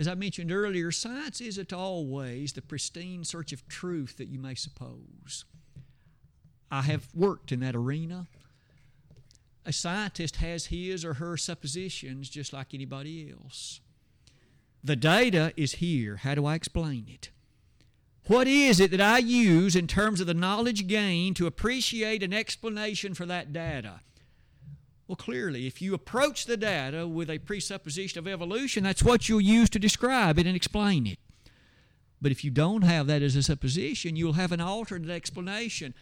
As 0.00 0.08
I 0.08 0.14
mentioned 0.14 0.50
earlier, 0.50 0.90
science 0.90 1.42
isn't 1.42 1.74
always 1.74 2.54
the 2.54 2.62
pristine 2.62 3.22
search 3.22 3.52
of 3.52 3.68
truth 3.68 4.16
that 4.16 4.28
you 4.28 4.38
may 4.38 4.54
suppose. 4.54 5.44
I 6.70 6.80
have 6.82 7.08
worked 7.14 7.52
in 7.52 7.60
that 7.60 7.76
arena. 7.76 8.26
A 9.66 9.74
scientist 9.74 10.36
has 10.36 10.66
his 10.66 11.04
or 11.04 11.14
her 11.14 11.36
suppositions 11.36 12.30
just 12.30 12.54
like 12.54 12.72
anybody 12.72 13.30
else. 13.30 13.82
The 14.82 14.96
data 14.96 15.52
is 15.54 15.72
here. 15.72 16.16
How 16.16 16.34
do 16.34 16.46
I 16.46 16.54
explain 16.54 17.04
it? 17.06 17.28
What 18.26 18.48
is 18.48 18.80
it 18.80 18.92
that 18.92 19.02
I 19.02 19.18
use 19.18 19.76
in 19.76 19.86
terms 19.86 20.22
of 20.22 20.26
the 20.26 20.32
knowledge 20.32 20.86
gained 20.86 21.36
to 21.36 21.46
appreciate 21.46 22.22
an 22.22 22.32
explanation 22.32 23.12
for 23.12 23.26
that 23.26 23.52
data? 23.52 24.00
Well, 25.10 25.16
clearly, 25.16 25.66
if 25.66 25.82
you 25.82 25.92
approach 25.92 26.46
the 26.46 26.56
data 26.56 27.04
with 27.04 27.30
a 27.30 27.40
presupposition 27.40 28.20
of 28.20 28.28
evolution, 28.28 28.84
that's 28.84 29.02
what 29.02 29.28
you'll 29.28 29.40
use 29.40 29.68
to 29.70 29.80
describe 29.80 30.38
it 30.38 30.46
and 30.46 30.54
explain 30.54 31.04
it. 31.04 31.18
But 32.22 32.30
if 32.30 32.44
you 32.44 32.52
don't 32.52 32.82
have 32.82 33.08
that 33.08 33.20
as 33.20 33.34
a 33.34 33.42
supposition, 33.42 34.14
you'll 34.14 34.34
have 34.34 34.52
an 34.52 34.60
alternate 34.60 35.10
explanation. 35.10 35.94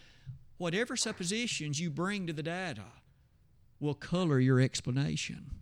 Whatever 0.59 0.95
suppositions 0.95 1.81
you 1.81 1.89
bring 1.89 2.27
to 2.27 2.35
the 2.35 2.43
data 2.43 2.85
will 3.81 3.95
color 3.95 4.41
your 4.41 4.61
explanation. 4.61 5.53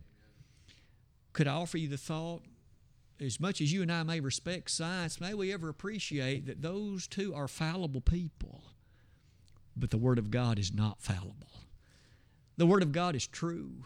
Could 1.32 1.46
I 1.46 1.52
offer 1.52 1.78
you 1.78 1.86
the 1.86 1.96
thought 1.96 2.42
as 3.20 3.38
much 3.38 3.60
as 3.60 3.72
you 3.72 3.80
and 3.80 3.92
I 3.92 4.02
may 4.02 4.18
respect 4.18 4.72
science, 4.72 5.20
may 5.20 5.34
we 5.34 5.52
ever 5.52 5.68
appreciate 5.68 6.46
that 6.46 6.62
those 6.62 7.06
two 7.06 7.32
are 7.32 7.46
fallible 7.46 8.00
people. 8.00 8.64
But 9.76 9.90
the 9.90 9.98
Word 9.98 10.18
of 10.18 10.32
God 10.32 10.58
is 10.58 10.74
not 10.74 11.00
fallible. 11.00 11.55
The 12.56 12.66
Word 12.66 12.82
of 12.82 12.92
God 12.92 13.14
is 13.14 13.26
true. 13.26 13.84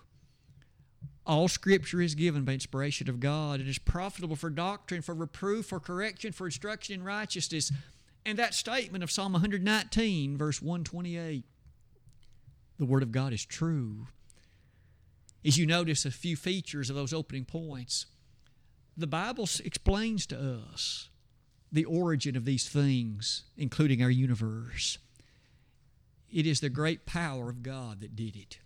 All 1.26 1.48
Scripture 1.48 2.00
is 2.00 2.14
given 2.14 2.44
by 2.44 2.52
inspiration 2.52 3.08
of 3.08 3.20
God. 3.20 3.60
It 3.60 3.68
is 3.68 3.78
profitable 3.78 4.36
for 4.36 4.50
doctrine, 4.50 5.02
for 5.02 5.14
reproof, 5.14 5.66
for 5.66 5.80
correction, 5.80 6.32
for 6.32 6.46
instruction 6.46 6.94
in 6.94 7.02
righteousness. 7.04 7.72
And 8.24 8.38
that 8.38 8.54
statement 8.54 9.04
of 9.04 9.10
Psalm 9.10 9.32
119, 9.32 10.36
verse 10.36 10.60
128, 10.60 11.44
the 12.78 12.84
Word 12.84 13.02
of 13.02 13.12
God 13.12 13.32
is 13.32 13.44
true. 13.44 14.06
As 15.44 15.56
you 15.56 15.66
notice 15.66 16.04
a 16.04 16.10
few 16.10 16.36
features 16.36 16.90
of 16.90 16.96
those 16.96 17.12
opening 17.12 17.44
points, 17.44 18.06
the 18.96 19.06
Bible 19.06 19.48
explains 19.64 20.26
to 20.26 20.38
us 20.72 21.08
the 21.72 21.84
origin 21.84 22.36
of 22.36 22.44
these 22.44 22.68
things, 22.68 23.44
including 23.56 24.02
our 24.02 24.10
universe. 24.10 24.98
It 26.32 26.46
is 26.46 26.60
the 26.60 26.68
great 26.68 27.06
power 27.06 27.48
of 27.50 27.62
God 27.62 28.00
that 28.00 28.16
did 28.16 28.36
it. 28.36 28.58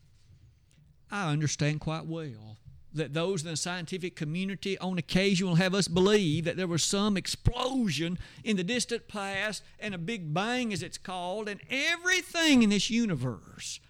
I 1.10 1.30
understand 1.32 1.80
quite 1.80 2.06
well 2.06 2.58
that 2.92 3.12
those 3.12 3.42
in 3.42 3.50
the 3.50 3.56
scientific 3.56 4.14
community 4.14 4.78
on 4.78 4.98
occasion 4.98 5.48
will 5.48 5.56
have 5.56 5.74
us 5.74 5.88
believe 5.88 6.44
that 6.44 6.56
there 6.56 6.68
was 6.68 6.84
some 6.84 7.16
explosion 7.16 8.18
in 8.44 8.56
the 8.56 8.62
distant 8.62 9.08
past 9.08 9.62
and 9.80 9.94
a 9.94 9.98
big 9.98 10.32
bang, 10.32 10.72
as 10.72 10.82
it's 10.82 10.98
called, 10.98 11.48
and 11.48 11.60
everything 11.68 12.62
in 12.62 12.70
this 12.70 12.90
universe 12.90 13.80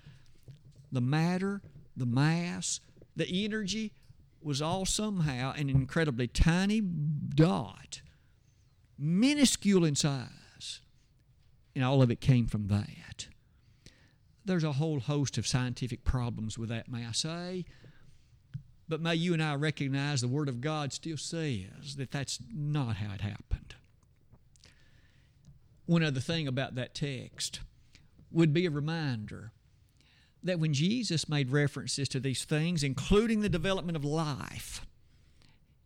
the 0.90 1.00
matter, 1.00 1.60
the 1.96 2.06
mass, 2.06 2.80
the 3.16 3.44
energy, 3.44 3.92
was 4.40 4.62
all 4.62 4.86
somehow 4.86 5.52
an 5.56 5.68
incredibly 5.68 6.28
tiny 6.28 6.80
dot, 6.80 8.00
minuscule 8.96 9.84
in 9.84 9.96
size, 9.96 10.80
and 11.74 11.84
all 11.84 12.00
of 12.00 12.12
it 12.12 12.20
came 12.20 12.46
from 12.46 12.68
that. 12.68 13.26
There's 14.44 14.64
a 14.64 14.72
whole 14.72 15.00
host 15.00 15.38
of 15.38 15.46
scientific 15.46 16.04
problems 16.04 16.58
with 16.58 16.68
that, 16.68 16.90
may 16.90 17.06
I 17.06 17.12
say. 17.12 17.64
But 18.88 19.00
may 19.00 19.14
you 19.14 19.32
and 19.32 19.42
I 19.42 19.54
recognize 19.54 20.20
the 20.20 20.28
Word 20.28 20.48
of 20.48 20.60
God 20.60 20.92
still 20.92 21.16
says 21.16 21.96
that 21.96 22.10
that's 22.10 22.38
not 22.52 22.96
how 22.96 23.14
it 23.14 23.22
happened. 23.22 23.74
One 25.86 26.02
other 26.02 26.20
thing 26.20 26.46
about 26.46 26.74
that 26.74 26.94
text 26.94 27.60
would 28.30 28.52
be 28.52 28.66
a 28.66 28.70
reminder 28.70 29.52
that 30.42 30.58
when 30.58 30.74
Jesus 30.74 31.28
made 31.28 31.50
references 31.50 32.08
to 32.10 32.20
these 32.20 32.44
things, 32.44 32.82
including 32.82 33.40
the 33.40 33.48
development 33.48 33.96
of 33.96 34.04
life, 34.04 34.84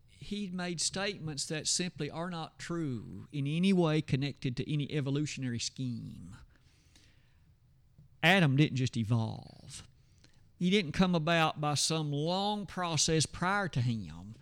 he 0.09 0.49
made 0.53 0.81
statements 0.81 1.45
that 1.45 1.67
simply 1.67 2.11
are 2.11 2.29
not 2.29 2.59
true 2.59 3.27
in 3.31 3.47
any 3.47 3.71
way 3.71 4.01
connected 4.01 4.57
to 4.57 4.71
any 4.71 4.91
evolutionary 4.91 5.59
scheme. 5.59 6.35
Adam 8.21 8.55
didn't 8.55 8.77
just 8.77 8.97
evolve. 8.97 9.83
He 10.57 10.69
didn't 10.69 10.91
come 10.91 11.15
about 11.15 11.61
by 11.61 11.75
some 11.75 12.11
long 12.11 12.65
process 12.65 13.25
prior 13.25 13.67
to 13.69 13.81
him. 13.81 14.35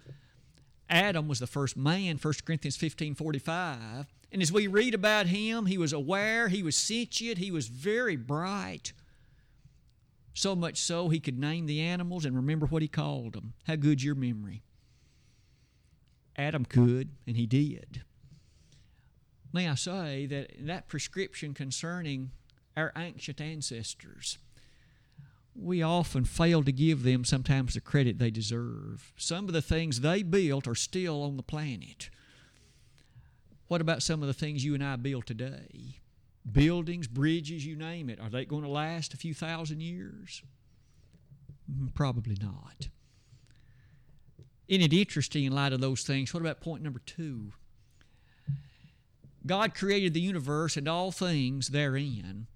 Adam 0.90 1.28
was 1.28 1.40
the 1.40 1.48
first 1.48 1.78
man, 1.78 2.18
1 2.18 2.34
Corinthians 2.46 2.76
15 2.76 3.16
45. 3.16 4.08
And 4.32 4.42
as 4.42 4.52
we 4.52 4.68
read 4.68 4.94
about 4.94 5.28
him, 5.28 5.68
he 5.68 5.78
was 5.78 5.94
aware, 5.94 6.48
he 6.48 6.64
was 6.64 6.76
sentient, 6.76 7.38
he 7.38 7.52
was 7.52 7.68
very 7.68 8.16
bright. 8.16 8.94
So 10.34 10.56
much 10.56 10.78
so 10.78 11.10
he 11.10 11.20
could 11.20 11.40
name 11.40 11.66
the 11.66 11.82
animals 11.82 12.26
and 12.26 12.36
remember 12.36 12.66
what 12.68 12.82
he 12.82 12.88
called 12.88 13.34
them. 13.34 13.54
How 13.66 13.76
good's 13.76 14.04
your 14.04 14.16
memory? 14.16 14.64
Adam 16.36 16.66
could, 16.66 17.10
and 17.26 17.36
he 17.36 17.48
did. 17.48 18.04
May 19.52 19.68
I 19.68 19.76
say 19.76 20.28
that 20.28 20.52
that 20.60 20.88
prescription 20.88 21.54
concerning 21.54 22.32
our 22.78 22.94
ancient 22.96 23.42
ancestors, 23.42 24.38
we 25.56 25.82
often 25.82 26.24
fail 26.24 26.64
to 26.64 26.72
give 26.72 27.02
them 27.02 27.26
sometimes 27.26 27.74
the 27.74 27.82
credit 27.82 28.20
they 28.20 28.30
deserve. 28.30 29.12
Some 29.18 29.48
of 29.48 29.54
the 29.54 29.62
things 29.62 30.02
they 30.02 30.22
built 30.22 30.68
are 30.68 30.76
still 30.76 31.24
on 31.24 31.36
the 31.36 31.44
planet. 31.44 32.12
What 33.68 33.82
about 33.82 34.04
some 34.04 34.22
of 34.22 34.28
the 34.28 34.34
things 34.34 34.64
you 34.64 34.76
and 34.76 34.84
I 34.84 34.96
build 34.96 35.26
today? 35.26 36.00
Buildings, 36.50 37.08
bridges, 37.08 37.66
you 37.66 37.76
name 37.76 38.10
it. 38.10 38.20
Are 38.22 38.30
they 38.30 38.46
going 38.46 38.64
to 38.64 38.70
last 38.70 39.14
a 39.14 39.18
few 39.18 39.34
thousand 39.34 39.82
years? 39.82 40.44
Mm, 41.70 41.94
probably 41.94 42.38
not. 42.40 42.88
Isn't 44.68 44.84
it 44.84 44.94
interesting 44.94 45.46
in 45.46 45.54
light 45.54 45.74
of 45.74 45.82
those 45.82 46.04
things? 46.04 46.34
What 46.34 46.42
about 46.42 46.62
point 46.62 46.84
number 46.84 47.02
two? 47.06 47.54
God 49.46 49.74
created 49.74 50.14
the 50.14 50.22
universe 50.22 50.78
and 50.78 50.88
all 50.88 51.12
things 51.12 51.70
therein 51.70 52.48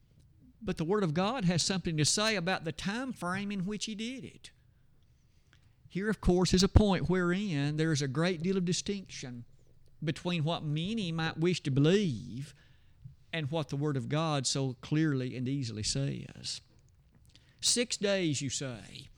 but 0.62 0.78
the 0.78 0.84
Word 0.84 1.04
of 1.04 1.14
God 1.14 1.46
has 1.46 1.64
something 1.64 1.98
to 1.98 2.06
say 2.06 2.36
about 2.36 2.64
the 2.64 2.72
time 2.72 3.14
frame 3.14 3.52
in 3.52 3.66
which 3.66 3.86
He 3.86 3.96
did 3.96 4.24
it. 4.24 4.52
Here, 5.90 6.10
of 6.10 6.22
course, 6.22 6.54
is 6.54 6.64
a 6.64 6.70
point 6.70 7.10
wherein 7.10 7.78
there 7.78 7.92
is 7.92 8.02
a 8.02 8.08
great 8.08 8.42
deal 8.42 8.58
of 8.58 8.66
distinction 8.66 9.44
between 10.04 10.44
what 10.44 10.64
many 10.64 11.12
might 11.12 11.38
wish 11.38 11.62
to 11.64 11.72
believe 11.72 12.54
and 13.34 13.52
what 13.52 13.70
the 13.70 13.76
Word 13.76 13.98
of 13.98 14.10
God 14.10 14.48
so 14.48 14.76
clearly 14.82 15.36
and 15.36 15.48
easily 15.48 15.84
says. 15.84 16.62
Six 17.60 17.98
days, 17.98 18.42
you 18.42 18.50
say. 18.50 19.10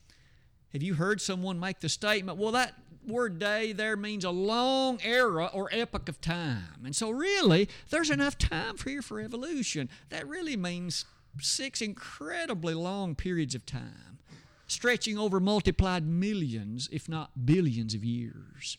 Have 0.72 0.84
you 0.84 0.96
heard 0.96 1.22
someone 1.22 1.60
make 1.60 1.80
the 1.80 1.90
statement, 1.90 2.38
well, 2.38 2.52
that 2.54 2.74
word 3.08 3.40
day 3.40 3.74
there 3.74 3.96
means 3.96 4.24
a 4.24 4.30
long 4.30 5.00
era 5.04 5.50
or 5.54 5.70
epoch 5.72 6.10
of 6.10 6.22
time. 6.22 6.86
And 6.86 6.96
so, 6.96 7.10
really, 7.10 7.70
there's 7.90 8.10
enough 8.10 8.38
time 8.38 8.78
here 8.84 9.02
for 9.02 9.20
evolution. 9.20 9.90
That 10.10 10.28
really 10.28 10.58
means 10.58 11.06
six 11.42 11.82
incredibly 11.82 12.74
long 12.74 13.16
periods 13.16 13.56
of 13.56 13.66
time, 13.66 14.20
stretching 14.68 15.18
over 15.18 15.40
multiplied 15.40 16.06
millions, 16.06 16.90
if 16.92 17.10
not 17.10 17.46
billions 17.46 17.94
of 17.94 18.04
years. 18.04 18.78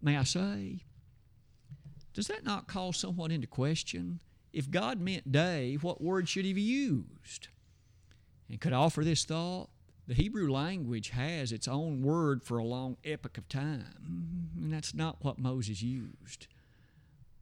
May 0.00 0.16
I 0.16 0.24
say, 0.24 0.84
does 2.12 2.26
that 2.28 2.44
not 2.44 2.68
call 2.68 2.92
somewhat 2.92 3.32
into 3.32 3.46
question? 3.46 4.20
If 4.52 4.70
God 4.70 5.00
meant 5.00 5.32
day, 5.32 5.76
what 5.80 6.00
word 6.00 6.28
should 6.28 6.44
he 6.44 6.50
have 6.50 6.58
used? 6.58 7.48
And 8.48 8.60
could 8.60 8.72
I 8.72 8.76
offer 8.76 9.02
this 9.02 9.24
thought? 9.24 9.68
The 10.06 10.14
Hebrew 10.14 10.52
language 10.52 11.10
has 11.10 11.50
its 11.50 11.66
own 11.66 12.02
word 12.02 12.42
for 12.42 12.58
a 12.58 12.64
long 12.64 12.98
epoch 13.04 13.38
of 13.38 13.48
time, 13.48 14.50
and 14.60 14.72
that's 14.72 14.94
not 14.94 15.24
what 15.24 15.38
Moses 15.38 15.82
used 15.82 16.46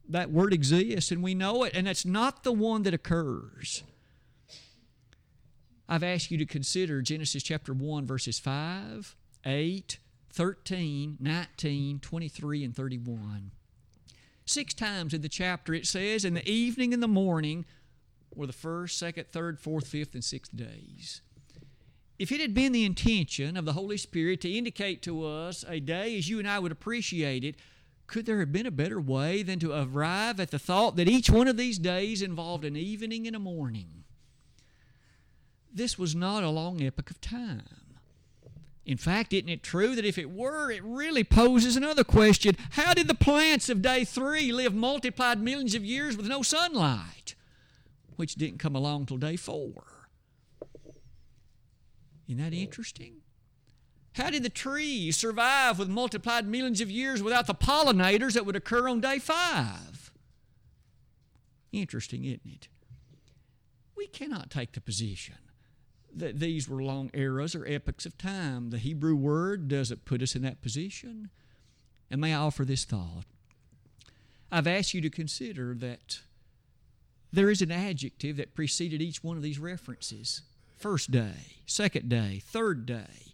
that 0.09 0.31
word 0.31 0.53
exists 0.53 1.11
and 1.11 1.23
we 1.23 1.35
know 1.35 1.65
it, 1.65 1.73
and 1.75 1.87
that's 1.87 2.05
not 2.05 2.45
the 2.45 2.53
one 2.53 2.83
that 2.83 2.95
occurs. 2.95 3.83
I've 5.89 6.03
asked 6.03 6.31
you 6.31 6.39
to 6.39 6.47
consider 6.47 7.03
Genesis 7.03 7.43
chapter 7.43 7.73
1, 7.73 8.07
verses 8.07 8.39
5, 8.39 9.15
8, 9.45 9.99
13, 10.33 11.19
19, 11.21 11.99
23, 12.01 12.65
and 12.65 12.75
31. 12.75 13.51
Six 14.45 14.75
times 14.75 15.15
in 15.15 15.23
the 15.23 15.29
chapter 15.29 15.75
it 15.75 15.87
says, 15.87 16.25
in 16.25 16.35
the 16.35 16.49
evening 16.49 16.95
and 16.95 17.03
the 17.03 17.09
morning 17.09 17.65
were 18.35 18.47
the 18.47 18.53
first, 18.53 18.99
second, 18.99 19.29
third, 19.29 19.61
fourth, 19.61 19.87
fifth, 19.87 20.15
and 20.15 20.25
sixth 20.25 20.57
days. 20.57 21.21
If 22.19 22.33
it 22.33 22.41
had 22.41 22.55
been 22.55 22.73
the 22.73 22.85
intention 22.85 23.57
of 23.57 23.65
the 23.65 23.73
Holy 23.73 23.97
Spirit 23.97 24.41
to 24.43 24.51
indicate 24.51 25.03
to 25.03 25.27
us 25.27 25.65
a 25.69 25.81
day 25.81 26.17
as 26.17 26.29
you 26.29 26.39
and 26.39 26.49
I 26.49 26.59
would 26.59 26.73
appreciate 26.73 27.45
it, 27.45 27.57
could 28.07 28.27
there 28.27 28.41
have 28.41 28.53
been 28.53 28.67
a 28.67 28.71
better 28.71 29.01
way 29.01 29.43
than 29.43 29.59
to 29.61 29.73
arrive 29.73 30.39
at 30.39 30.51
the 30.51 30.59
thought 30.59 30.97
that 30.97 31.09
each 31.09 31.31
one 31.31 31.49
of 31.49 31.57
these 31.57 31.79
days 31.79 32.23
involved 32.23 32.65
an 32.65 32.77
evening 32.77 33.27
and 33.27 33.35
a 33.35 33.41
morning? 33.41 34.05
This 35.73 35.99
was 35.99 36.15
not 36.15 36.45
a 36.45 36.51
long 36.51 36.83
epoch 36.83 37.11
of 37.11 37.21
time. 37.21 37.83
In 38.85 38.97
fact, 38.99 39.33
isn't 39.33 39.49
it 39.49 39.63
true 39.63 39.95
that 39.95 40.05
if 40.05 40.19
it 40.19 40.31
were, 40.31 40.71
it 40.71 40.83
really 40.83 41.25
poses 41.25 41.77
another 41.77 42.05
question 42.05 42.57
How 42.73 42.95
did 42.95 43.07
the 43.09 43.15
plants 43.15 43.69
of 43.69 43.81
day 43.81 44.05
three 44.05 44.53
live 44.53 44.75
multiplied 44.75 45.41
millions 45.41 45.75
of 45.75 45.85
years 45.85 46.17
with 46.17 46.27
no 46.27 46.43
sunlight, 46.43 47.35
which 48.17 48.35
didn't 48.35 48.59
come 48.59 48.75
along 48.75 49.07
till 49.07 49.19
day 49.19 49.37
four? 49.37 50.09
Isn't 52.27 52.43
that 52.43 52.53
interesting? 52.53 53.23
How 54.15 54.31
did 54.31 54.43
the 54.43 54.51
trees 54.51 55.17
survive 55.17 55.79
with 55.79 55.89
multiplied 55.89 56.47
millions 56.47 56.81
of 56.81 56.91
years 56.91 57.23
without 57.23 57.47
the 57.47 57.55
pollinators 57.55 58.35
that 58.35 58.45
would 58.45 58.57
occur 58.57 58.89
on 58.89 59.01
day 59.01 59.19
five? 59.19 60.11
Interesting, 61.73 62.25
isn't 62.25 62.41
it? 62.45 62.69
We 63.97 64.07
cannot 64.07 64.51
take 64.51 64.73
the 64.73 64.81
position 64.81 65.37
that 66.15 66.41
these 66.41 66.69
were 66.69 66.83
long 66.83 67.11
eras 67.15 67.55
or 67.55 67.67
epochs 67.67 68.05
of 68.05 68.19
time. 68.19 68.69
The 68.69 68.79
Hebrew 68.79 69.15
word 69.15 69.69
doesn't 69.69 70.05
put 70.05 70.23
us 70.23 70.37
in 70.37 70.43
that 70.43 70.61
position. 70.61 71.31
And 72.11 72.21
may 72.21 72.35
I 72.35 72.39
offer 72.39 72.67
this 72.67 72.85
thought? 72.85 73.25
I've 74.51 74.67
asked 74.67 74.93
you 74.93 75.01
to 75.01 75.09
consider 75.09 75.75
that 75.77 76.21
there 77.33 77.49
is 77.49 77.63
an 77.63 77.73
adjective 77.73 78.37
that 78.37 78.55
preceded 78.55 79.01
each 79.01 79.25
one 79.25 79.39
of 79.39 79.43
these 79.43 79.59
references 79.59 80.43
first 80.77 81.11
day, 81.11 81.57
second 81.65 82.11
day, 82.11 82.43
third 82.45 82.85
day. 82.85 83.32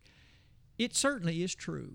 It 0.79 0.95
certainly 0.95 1.43
is 1.43 1.55
true 1.55 1.95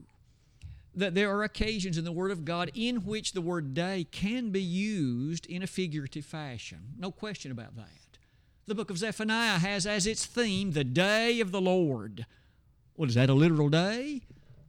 that 0.95 1.15
there 1.15 1.35
are 1.35 1.43
occasions 1.43 1.97
in 1.97 2.05
the 2.05 2.11
Word 2.11 2.31
of 2.31 2.45
God 2.45 2.69
in 2.75 2.97
which 2.97 3.33
the 3.33 3.41
word 3.41 3.73
day 3.73 4.05
can 4.11 4.51
be 4.51 4.61
used 4.61 5.45
in 5.47 5.63
a 5.63 5.67
figurative 5.67 6.25
fashion. 6.25 6.93
No 6.97 7.11
question 7.11 7.51
about 7.51 7.75
that. 7.75 8.19
The 8.67 8.75
book 8.75 8.89
of 8.89 8.97
Zephaniah 8.97 9.57
has 9.57 9.85
as 9.85 10.05
its 10.05 10.25
theme 10.25 10.71
the 10.71 10.83
day 10.83 11.39
of 11.39 11.51
the 11.51 11.61
Lord. 11.61 12.25
Well, 12.95 13.09
is 13.09 13.15
that 13.15 13.29
a 13.29 13.33
literal 13.33 13.69
day? 13.69 14.21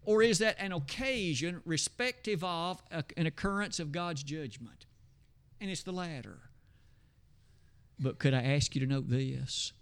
Or 0.07 0.22
is 0.22 0.38
that 0.38 0.57
an 0.59 0.72
occasion 0.72 1.61
respective 1.64 2.42
of 2.42 2.83
an 3.16 3.27
occurrence 3.27 3.79
of 3.79 3.92
God's 3.92 4.22
judgment? 4.22 4.87
And 5.61 5.70
it's 5.70 5.83
the 5.83 5.92
latter. 5.92 6.40
But 7.98 8.18
could 8.18 8.35
I 8.35 8.42
ask 8.42 8.74
you 8.74 8.81
to 8.81 8.87
note 8.87 9.09
this? 9.09 9.72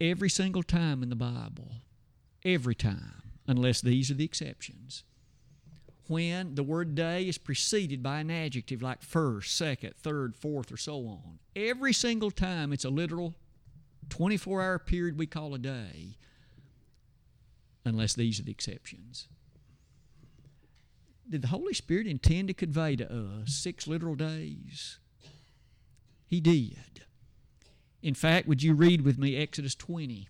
Every 0.00 0.30
single 0.30 0.62
time 0.62 1.02
in 1.02 1.08
the 1.08 1.16
Bible, 1.16 1.72
every 2.44 2.74
time, 2.74 3.22
unless 3.46 3.80
these 3.80 4.10
are 4.10 4.14
the 4.14 4.24
exceptions. 4.24 5.04
When 6.06 6.54
the 6.54 6.62
word 6.62 6.94
day 6.94 7.26
is 7.28 7.38
preceded 7.38 8.02
by 8.02 8.20
an 8.20 8.30
adjective 8.30 8.82
like 8.82 9.02
first, 9.02 9.56
second, 9.56 9.94
third, 9.96 10.36
fourth, 10.36 10.70
or 10.70 10.76
so 10.76 11.06
on, 11.06 11.38
every 11.56 11.94
single 11.94 12.30
time 12.30 12.72
it's 12.72 12.84
a 12.84 12.90
literal 12.90 13.34
24 14.10 14.62
hour 14.62 14.78
period 14.78 15.18
we 15.18 15.26
call 15.26 15.54
a 15.54 15.58
day, 15.58 16.18
unless 17.86 18.14
these 18.14 18.38
are 18.38 18.42
the 18.42 18.52
exceptions. 18.52 19.28
Did 21.28 21.40
the 21.40 21.48
Holy 21.48 21.72
Spirit 21.72 22.06
intend 22.06 22.48
to 22.48 22.54
convey 22.54 22.96
to 22.96 23.10
us 23.10 23.54
six 23.54 23.86
literal 23.86 24.14
days? 24.14 24.98
He 26.26 26.40
did. 26.40 27.04
In 28.02 28.12
fact, 28.14 28.46
would 28.46 28.62
you 28.62 28.74
read 28.74 29.00
with 29.00 29.18
me 29.18 29.36
Exodus 29.36 29.74
20? 29.74 30.28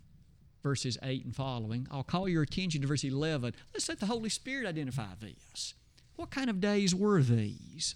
Verses 0.64 0.98
8 1.03 1.27
and 1.27 1.37
following. 1.37 1.87
I'll 1.90 2.03
call 2.03 2.27
your 2.27 2.42
attention 2.42 2.81
to 2.81 2.88
verse 2.88 3.05
11. 3.05 3.55
Let's 3.72 3.88
let 3.88 4.00
the 4.00 4.07
Holy 4.07 4.31
Spirit 4.31 4.66
identify 4.66 5.09
this. 5.20 5.74
What 6.16 6.31
kind 6.31 6.48
of 6.48 6.61
days 6.61 6.94
were 6.94 7.22
these? 7.22 7.94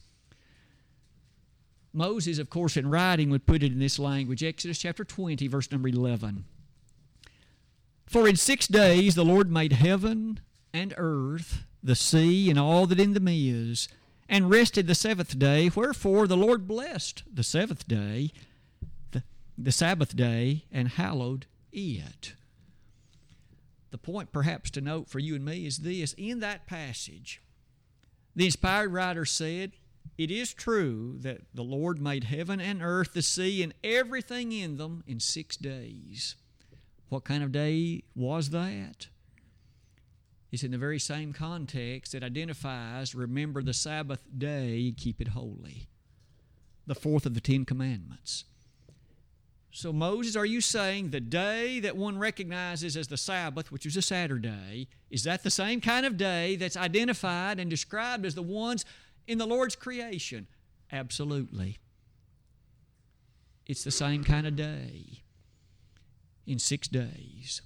Moses, 1.95 2.39
of 2.39 2.51
course, 2.51 2.77
in 2.77 2.91
writing 2.91 3.31
would 3.31 3.47
put 3.47 3.63
it 3.63 3.73
in 3.73 3.79
this 3.79 3.99
language 3.99 4.45
Exodus 4.45 4.79
chapter 4.79 5.03
20, 5.03 5.49
verse 5.49 5.73
number 5.73 5.89
11. 5.89 6.45
For 8.07 8.29
in 8.29 8.37
six 8.37 8.69
days 8.69 9.15
the 9.15 9.25
Lord 9.25 9.51
made 9.51 9.73
heaven 9.73 10.41
and 10.73 10.93
earth, 10.99 11.65
the 11.83 11.97
sea, 11.97 12.51
and 12.51 12.59
all 12.59 12.87
that 12.87 13.01
in 13.01 13.15
them 13.15 13.29
is, 13.29 13.89
and 14.29 14.51
rested 14.51 14.87
the 14.87 14.95
seventh 14.95 15.39
day. 15.39 15.71
Wherefore 15.75 16.27
the 16.27 16.37
Lord 16.37 16.69
blessed 16.69 17.23
the 17.33 17.43
seventh 17.43 17.89
day, 17.89 18.31
the, 19.13 19.23
the 19.57 19.73
Sabbath 19.73 20.15
day, 20.15 20.65
and 20.71 20.89
hallowed 20.89 21.47
it. 21.73 22.35
The 23.91 23.99
point, 23.99 24.33
perhaps, 24.33 24.71
to 24.71 24.81
note 24.81 25.09
for 25.09 25.19
you 25.19 25.35
and 25.35 25.45
me 25.45 25.67
is 25.67 25.79
this 25.79 26.15
in 26.19 26.41
that 26.41 26.67
passage, 26.67 27.41
the 28.37 28.45
inspired 28.45 28.93
writer 28.93 29.25
said, 29.25 29.73
It 30.17 30.31
is 30.31 30.53
true 30.53 31.17
that 31.21 31.41
the 31.55 31.65
Lord 31.65 32.01
made 32.01 32.25
heaven 32.25 32.61
and 32.61 32.83
earth, 32.83 33.15
the 33.15 33.23
sea, 33.23 33.63
and 33.63 33.75
everything 33.83 34.53
in 34.53 34.77
them 34.77 35.03
in 35.07 35.21
six 35.21 35.57
days. 35.57 36.37
What 37.09 37.25
kind 37.25 37.43
of 37.43 37.53
day 37.53 38.03
was 38.15 38.51
that? 38.51 39.09
It's 40.51 40.63
in 40.63 40.71
the 40.71 40.79
very 40.79 40.99
same 40.99 41.33
context 41.33 42.13
that 42.13 42.23
identifies 42.23 43.15
remember 43.15 43.63
the 43.63 43.75
Sabbath 43.75 44.21
day, 44.37 44.95
keep 44.97 45.21
it 45.21 45.29
holy. 45.29 45.89
The 46.87 46.95
fourth 46.95 47.27
of 47.27 47.35
the 47.35 47.41
Ten 47.41 47.65
Commandments. 47.65 48.45
So, 49.71 49.93
Moses, 49.93 50.35
are 50.35 50.47
you 50.47 50.61
saying 50.61 51.11
the 51.11 51.21
day 51.21 51.81
that 51.81 51.97
one 51.97 52.19
recognizes 52.19 52.97
as 52.97 53.09
the 53.09 53.17
Sabbath, 53.17 53.71
which 53.71 53.85
is 53.85 53.97
a 53.97 54.03
Saturday, 54.03 54.89
is 55.11 55.25
that 55.25 55.43
the 55.43 55.51
same 55.51 55.81
kind 55.81 56.07
of 56.07 56.17
day 56.17 56.57
that's 56.57 56.77
identified 56.77 57.61
and 57.61 57.69
described 57.69 58.25
as 58.25 58.35
the 58.35 58.43
ones 58.43 58.85
in 59.27 59.39
the 59.39 59.47
Lord's 59.47 59.77
creation? 59.77 60.47
Absolutely. 60.91 61.79
It's 63.67 63.85
the 63.85 63.91
same 63.91 64.25
kind 64.25 64.47
of 64.47 64.57
day 64.57 65.23
in 66.47 66.59
six 66.59 66.89
days. 66.89 67.61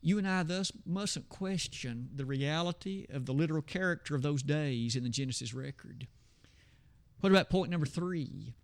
You 0.00 0.18
and 0.18 0.28
I 0.28 0.44
thus 0.44 0.70
mustn't 0.86 1.28
question 1.28 2.10
the 2.14 2.24
reality 2.24 3.06
of 3.10 3.26
the 3.26 3.34
literal 3.34 3.62
character 3.62 4.14
of 4.14 4.22
those 4.22 4.44
days 4.44 4.94
in 4.94 5.02
the 5.02 5.08
Genesis 5.08 5.52
record. 5.52 6.06
What 7.20 7.32
about 7.32 7.50
point 7.50 7.72
number 7.72 7.86
three? 7.86 8.54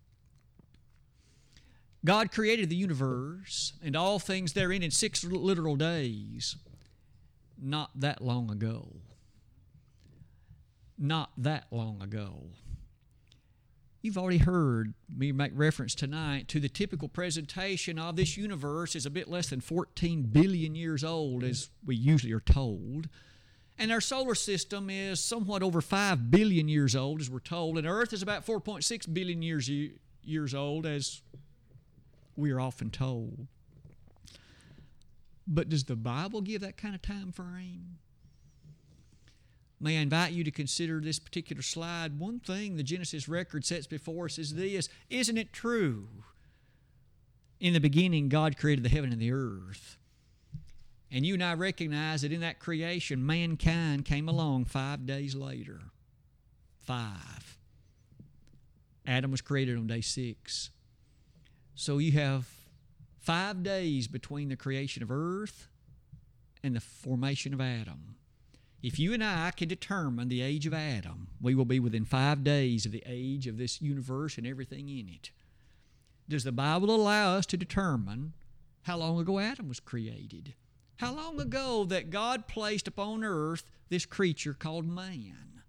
God 2.05 2.31
created 2.31 2.69
the 2.69 2.75
universe 2.75 3.73
and 3.81 3.95
all 3.95 4.19
things 4.19 4.53
therein 4.53 4.83
in 4.83 4.91
six 4.91 5.23
literal 5.23 5.75
days 5.75 6.57
not 7.61 7.91
that 7.95 8.21
long 8.21 8.51
ago. 8.51 8.87
Not 10.97 11.31
that 11.37 11.65
long 11.71 12.01
ago. 12.01 12.49
You've 14.01 14.17
already 14.17 14.39
heard 14.39 14.93
me 15.09 15.31
make 15.31 15.53
reference 15.55 15.95
tonight 15.95 16.49
to 16.49 16.59
the 16.59 16.67
typical 16.67 17.07
presentation 17.07 17.97
of 17.97 18.17
this 18.17 18.35
universe 18.35 18.97
is 18.97 19.05
a 19.05 19.09
bit 19.09 19.29
less 19.29 19.49
than 19.49 19.61
14 19.61 20.23
billion 20.23 20.75
years 20.75 21.05
old, 21.05 21.43
as 21.43 21.69
we 21.85 21.95
usually 21.95 22.33
are 22.33 22.41
told. 22.41 23.07
And 23.79 23.93
our 23.93 24.01
solar 24.01 24.35
system 24.35 24.89
is 24.89 25.23
somewhat 25.23 25.63
over 25.63 25.79
5 25.79 26.29
billion 26.29 26.67
years 26.67 26.97
old, 26.97 27.21
as 27.21 27.29
we're 27.29 27.39
told. 27.39 27.77
And 27.77 27.87
Earth 27.87 28.11
is 28.11 28.21
about 28.21 28.45
4.6 28.45 29.13
billion 29.13 29.41
years, 29.41 29.71
years 30.21 30.53
old, 30.53 30.85
as 30.85 31.21
we 32.35 32.51
are 32.51 32.59
often 32.59 32.89
told. 32.89 33.47
But 35.45 35.69
does 35.69 35.85
the 35.85 35.95
Bible 35.95 36.41
give 36.41 36.61
that 36.61 36.77
kind 36.77 36.95
of 36.95 37.01
time 37.01 37.31
frame? 37.31 37.97
May 39.79 39.97
I 39.97 40.01
invite 40.01 40.31
you 40.31 40.45
to 40.45 40.51
consider 40.51 41.01
this 41.01 41.19
particular 41.19 41.61
slide? 41.61 42.17
One 42.17 42.39
thing 42.39 42.77
the 42.77 42.83
Genesis 42.83 43.27
record 43.27 43.65
sets 43.65 43.85
before 43.85 44.25
us 44.25 44.39
is 44.39 44.53
this 44.53 44.87
Isn't 45.09 45.37
it 45.37 45.51
true? 45.51 46.07
In 47.59 47.73
the 47.73 47.79
beginning, 47.79 48.29
God 48.29 48.57
created 48.57 48.83
the 48.83 48.89
heaven 48.89 49.11
and 49.11 49.21
the 49.21 49.31
earth. 49.31 49.97
And 51.11 51.25
you 51.25 51.35
and 51.35 51.43
I 51.43 51.53
recognize 51.53 52.21
that 52.21 52.31
in 52.31 52.41
that 52.41 52.59
creation, 52.59 53.25
mankind 53.25 54.05
came 54.05 54.27
along 54.27 54.65
five 54.65 55.05
days 55.05 55.35
later. 55.35 55.79
Five. 56.79 57.57
Adam 59.05 59.31
was 59.31 59.41
created 59.41 59.77
on 59.77 59.87
day 59.87 60.01
six. 60.01 60.71
So 61.75 61.97
you 61.97 62.11
have 62.13 62.47
five 63.19 63.63
days 63.63 64.07
between 64.07 64.49
the 64.49 64.55
creation 64.55 65.01
of 65.01 65.11
earth 65.11 65.67
and 66.63 66.75
the 66.75 66.81
formation 66.81 67.53
of 67.53 67.61
Adam. 67.61 68.15
If 68.81 68.99
you 68.99 69.13
and 69.13 69.23
I 69.23 69.51
can 69.51 69.69
determine 69.69 70.27
the 70.27 70.41
age 70.41 70.67
of 70.67 70.73
Adam, 70.73 71.29
we 71.41 71.55
will 71.55 71.65
be 71.65 71.79
within 71.79 72.05
five 72.05 72.43
days 72.43 72.85
of 72.85 72.91
the 72.91 73.03
age 73.05 73.47
of 73.47 73.57
this 73.57 73.81
universe 73.81 74.37
and 74.37 74.45
everything 74.45 74.89
in 74.89 75.07
it. 75.07 75.31
Does 76.27 76.43
the 76.43 76.51
Bible 76.51 76.93
allow 76.93 77.35
us 77.35 77.45
to 77.47 77.57
determine 77.57 78.33
how 78.83 78.97
long 78.97 79.19
ago 79.19 79.39
Adam 79.39 79.69
was 79.69 79.79
created? 79.79 80.53
How 80.97 81.13
long 81.13 81.39
ago 81.39 81.85
that 81.85 82.09
God 82.09 82.47
placed 82.47 82.87
upon 82.87 83.23
earth 83.23 83.63
this 83.89 84.05
creature 84.05 84.53
called 84.53 84.85
man? 84.85 85.61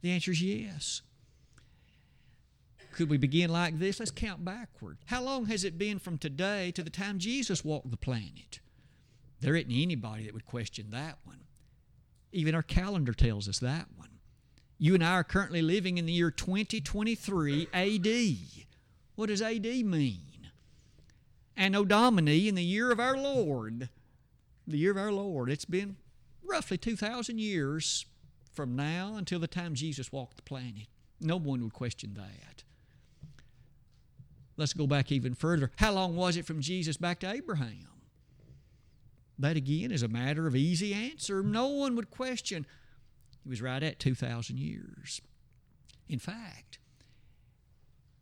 The 0.00 0.10
answer 0.10 0.32
is 0.32 0.42
yes. 0.42 1.02
Could 2.92 3.08
we 3.08 3.16
begin 3.16 3.50
like 3.50 3.78
this? 3.78 3.98
Let's 3.98 4.10
count 4.10 4.44
backward. 4.44 4.98
How 5.06 5.22
long 5.22 5.46
has 5.46 5.64
it 5.64 5.78
been 5.78 5.98
from 5.98 6.18
today 6.18 6.70
to 6.72 6.82
the 6.82 6.90
time 6.90 7.18
Jesus 7.18 7.64
walked 7.64 7.90
the 7.90 7.96
planet? 7.96 8.60
There 9.40 9.56
isn't 9.56 9.72
anybody 9.72 10.24
that 10.24 10.34
would 10.34 10.44
question 10.44 10.90
that 10.90 11.18
one. 11.24 11.40
Even 12.32 12.54
our 12.54 12.62
calendar 12.62 13.12
tells 13.14 13.48
us 13.48 13.58
that 13.60 13.86
one. 13.96 14.18
You 14.78 14.94
and 14.94 15.02
I 15.02 15.12
are 15.12 15.24
currently 15.24 15.62
living 15.62 15.96
in 15.96 16.06
the 16.06 16.12
year 16.12 16.30
2023 16.30 17.68
AD. 17.72 18.66
What 19.14 19.26
does 19.28 19.42
AD 19.42 19.64
mean? 19.64 20.50
Anno 21.56 21.84
Domini, 21.84 22.48
in 22.48 22.54
the 22.54 22.64
year 22.64 22.90
of 22.90 23.00
our 23.00 23.16
Lord. 23.16 23.88
The 24.66 24.78
year 24.78 24.90
of 24.90 24.96
our 24.96 25.12
Lord. 25.12 25.50
It's 25.50 25.64
been 25.64 25.96
roughly 26.44 26.78
2,000 26.78 27.38
years 27.38 28.06
from 28.52 28.76
now 28.76 29.14
until 29.16 29.40
the 29.40 29.46
time 29.46 29.74
Jesus 29.74 30.12
walked 30.12 30.36
the 30.36 30.42
planet. 30.42 30.88
No 31.20 31.36
one 31.36 31.62
would 31.62 31.72
question 31.72 32.14
that. 32.14 32.64
Let's 34.56 34.72
go 34.72 34.86
back 34.86 35.10
even 35.10 35.34
further. 35.34 35.70
How 35.76 35.92
long 35.92 36.16
was 36.16 36.36
it 36.36 36.46
from 36.46 36.60
Jesus 36.60 36.96
back 36.96 37.20
to 37.20 37.30
Abraham? 37.30 37.88
That 39.38 39.56
again 39.56 39.90
is 39.90 40.02
a 40.02 40.08
matter 40.08 40.46
of 40.46 40.54
easy 40.54 40.92
answer. 40.92 41.42
No 41.42 41.68
one 41.68 41.96
would 41.96 42.10
question. 42.10 42.66
He 43.42 43.48
was 43.48 43.62
right 43.62 43.82
at 43.82 43.98
2,000 43.98 44.58
years. 44.58 45.20
In 46.08 46.18
fact, 46.18 46.78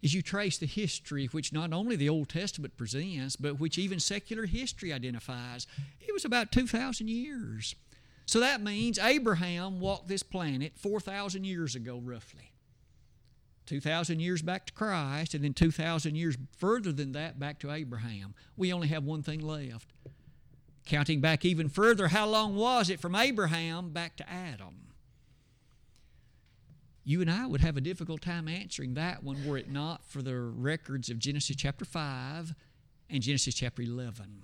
as 0.02 0.14
you 0.14 0.22
trace 0.22 0.56
the 0.56 0.66
history 0.66 1.26
which 1.26 1.52
not 1.52 1.72
only 1.72 1.96
the 1.96 2.08
Old 2.08 2.28
Testament 2.28 2.76
presents, 2.76 3.36
but 3.36 3.60
which 3.60 3.76
even 3.76 4.00
secular 4.00 4.46
history 4.46 4.92
identifies, 4.92 5.66
it 6.00 6.14
was 6.14 6.24
about 6.24 6.52
2,000 6.52 7.08
years. 7.08 7.74
So 8.24 8.40
that 8.40 8.62
means 8.62 8.98
Abraham 8.98 9.80
walked 9.80 10.08
this 10.08 10.22
planet 10.22 10.72
4,000 10.76 11.44
years 11.44 11.74
ago, 11.74 12.00
roughly. 12.02 12.49
2,000 13.70 14.18
years 14.18 14.42
back 14.42 14.66
to 14.66 14.72
Christ, 14.72 15.32
and 15.32 15.44
then 15.44 15.54
2,000 15.54 16.16
years 16.16 16.36
further 16.58 16.90
than 16.90 17.12
that 17.12 17.38
back 17.38 17.60
to 17.60 17.70
Abraham. 17.70 18.34
We 18.56 18.72
only 18.72 18.88
have 18.88 19.04
one 19.04 19.22
thing 19.22 19.38
left 19.38 19.92
Counting 20.86 21.20
back 21.20 21.44
even 21.44 21.68
further, 21.68 22.08
how 22.08 22.26
long 22.26 22.56
was 22.56 22.90
it 22.90 22.98
from 22.98 23.14
Abraham 23.14 23.90
back 23.90 24.16
to 24.16 24.28
Adam? 24.28 24.88
You 27.04 27.20
and 27.20 27.30
I 27.30 27.46
would 27.46 27.60
have 27.60 27.76
a 27.76 27.80
difficult 27.80 28.22
time 28.22 28.48
answering 28.48 28.94
that 28.94 29.22
one 29.22 29.46
were 29.46 29.56
it 29.56 29.70
not 29.70 30.04
for 30.04 30.20
the 30.20 30.36
records 30.36 31.08
of 31.08 31.20
Genesis 31.20 31.54
chapter 31.54 31.84
5 31.84 32.54
and 33.08 33.22
Genesis 33.22 33.54
chapter 33.54 33.82
11. 33.82 34.42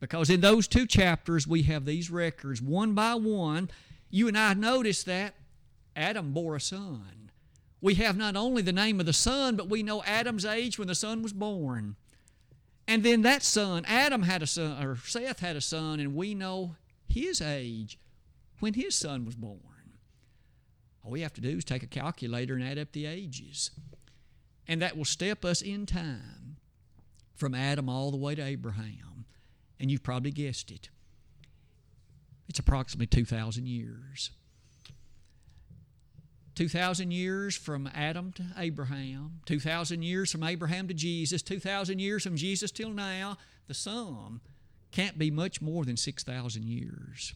Because 0.00 0.30
in 0.30 0.40
those 0.40 0.66
two 0.66 0.84
chapters, 0.84 1.46
we 1.46 1.62
have 1.62 1.84
these 1.84 2.10
records 2.10 2.60
one 2.60 2.94
by 2.94 3.14
one. 3.14 3.70
You 4.10 4.26
and 4.26 4.36
I 4.36 4.54
notice 4.54 5.04
that 5.04 5.34
Adam 5.94 6.32
bore 6.32 6.56
a 6.56 6.60
son. 6.60 7.21
We 7.82 7.94
have 7.94 8.16
not 8.16 8.36
only 8.36 8.62
the 8.62 8.72
name 8.72 9.00
of 9.00 9.06
the 9.06 9.12
son, 9.12 9.56
but 9.56 9.68
we 9.68 9.82
know 9.82 10.04
Adam's 10.04 10.46
age 10.46 10.78
when 10.78 10.86
the 10.88 10.94
son 10.94 11.20
was 11.20 11.32
born. 11.32 11.96
And 12.86 13.02
then 13.02 13.22
that 13.22 13.42
son, 13.42 13.84
Adam 13.86 14.22
had 14.22 14.40
a 14.40 14.46
son, 14.46 14.82
or 14.82 14.96
Seth 14.96 15.40
had 15.40 15.56
a 15.56 15.60
son, 15.60 15.98
and 15.98 16.14
we 16.14 16.34
know 16.34 16.76
his 17.08 17.40
age 17.40 17.98
when 18.60 18.74
his 18.74 18.94
son 18.94 19.24
was 19.24 19.34
born. 19.34 19.58
All 21.04 21.10
we 21.10 21.22
have 21.22 21.32
to 21.34 21.40
do 21.40 21.58
is 21.58 21.64
take 21.64 21.82
a 21.82 21.88
calculator 21.88 22.54
and 22.54 22.62
add 22.62 22.78
up 22.78 22.92
the 22.92 23.06
ages. 23.06 23.72
And 24.68 24.80
that 24.80 24.96
will 24.96 25.04
step 25.04 25.44
us 25.44 25.60
in 25.60 25.84
time 25.84 26.58
from 27.34 27.52
Adam 27.52 27.88
all 27.88 28.12
the 28.12 28.16
way 28.16 28.36
to 28.36 28.42
Abraham. 28.42 29.24
And 29.80 29.90
you've 29.90 30.04
probably 30.04 30.30
guessed 30.30 30.70
it. 30.70 30.88
It's 32.48 32.60
approximately 32.60 33.08
2,000 33.08 33.66
years. 33.66 34.30
2,000 36.54 37.10
years 37.10 37.56
from 37.56 37.88
Adam 37.94 38.32
to 38.32 38.44
Abraham, 38.58 39.40
2,000 39.46 40.02
years 40.02 40.30
from 40.30 40.42
Abraham 40.42 40.86
to 40.88 40.94
Jesus, 40.94 41.42
2,000 41.42 41.98
years 41.98 42.22
from 42.22 42.36
Jesus 42.36 42.70
till 42.70 42.90
now, 42.90 43.38
the 43.68 43.74
sum 43.74 44.40
can't 44.90 45.18
be 45.18 45.30
much 45.30 45.62
more 45.62 45.84
than 45.84 45.96
6,000 45.96 46.64
years. 46.64 47.34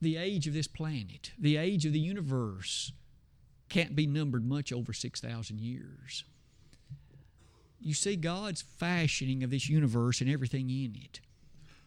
The 0.00 0.16
age 0.16 0.48
of 0.48 0.54
this 0.54 0.66
planet, 0.66 1.30
the 1.38 1.56
age 1.56 1.86
of 1.86 1.92
the 1.92 2.00
universe, 2.00 2.90
can't 3.68 3.94
be 3.94 4.08
numbered 4.08 4.44
much 4.44 4.72
over 4.72 4.92
6,000 4.92 5.60
years. 5.60 6.24
You 7.80 7.94
see, 7.94 8.16
God's 8.16 8.62
fashioning 8.62 9.44
of 9.44 9.50
this 9.50 9.68
universe 9.68 10.20
and 10.20 10.28
everything 10.28 10.68
in 10.68 10.96
it 11.00 11.20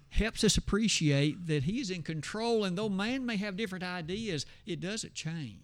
helps 0.09 0.45
us 0.45 0.55
appreciate 0.55 1.47
that 1.47 1.63
He 1.63 1.81
is 1.81 1.89
in 1.89 2.01
control, 2.01 2.63
and 2.63 2.77
though 2.77 2.87
man 2.87 3.25
may 3.25 3.35
have 3.35 3.57
different 3.57 3.83
ideas, 3.83 4.45
it 4.65 4.79
doesn't 4.79 5.13
change 5.13 5.59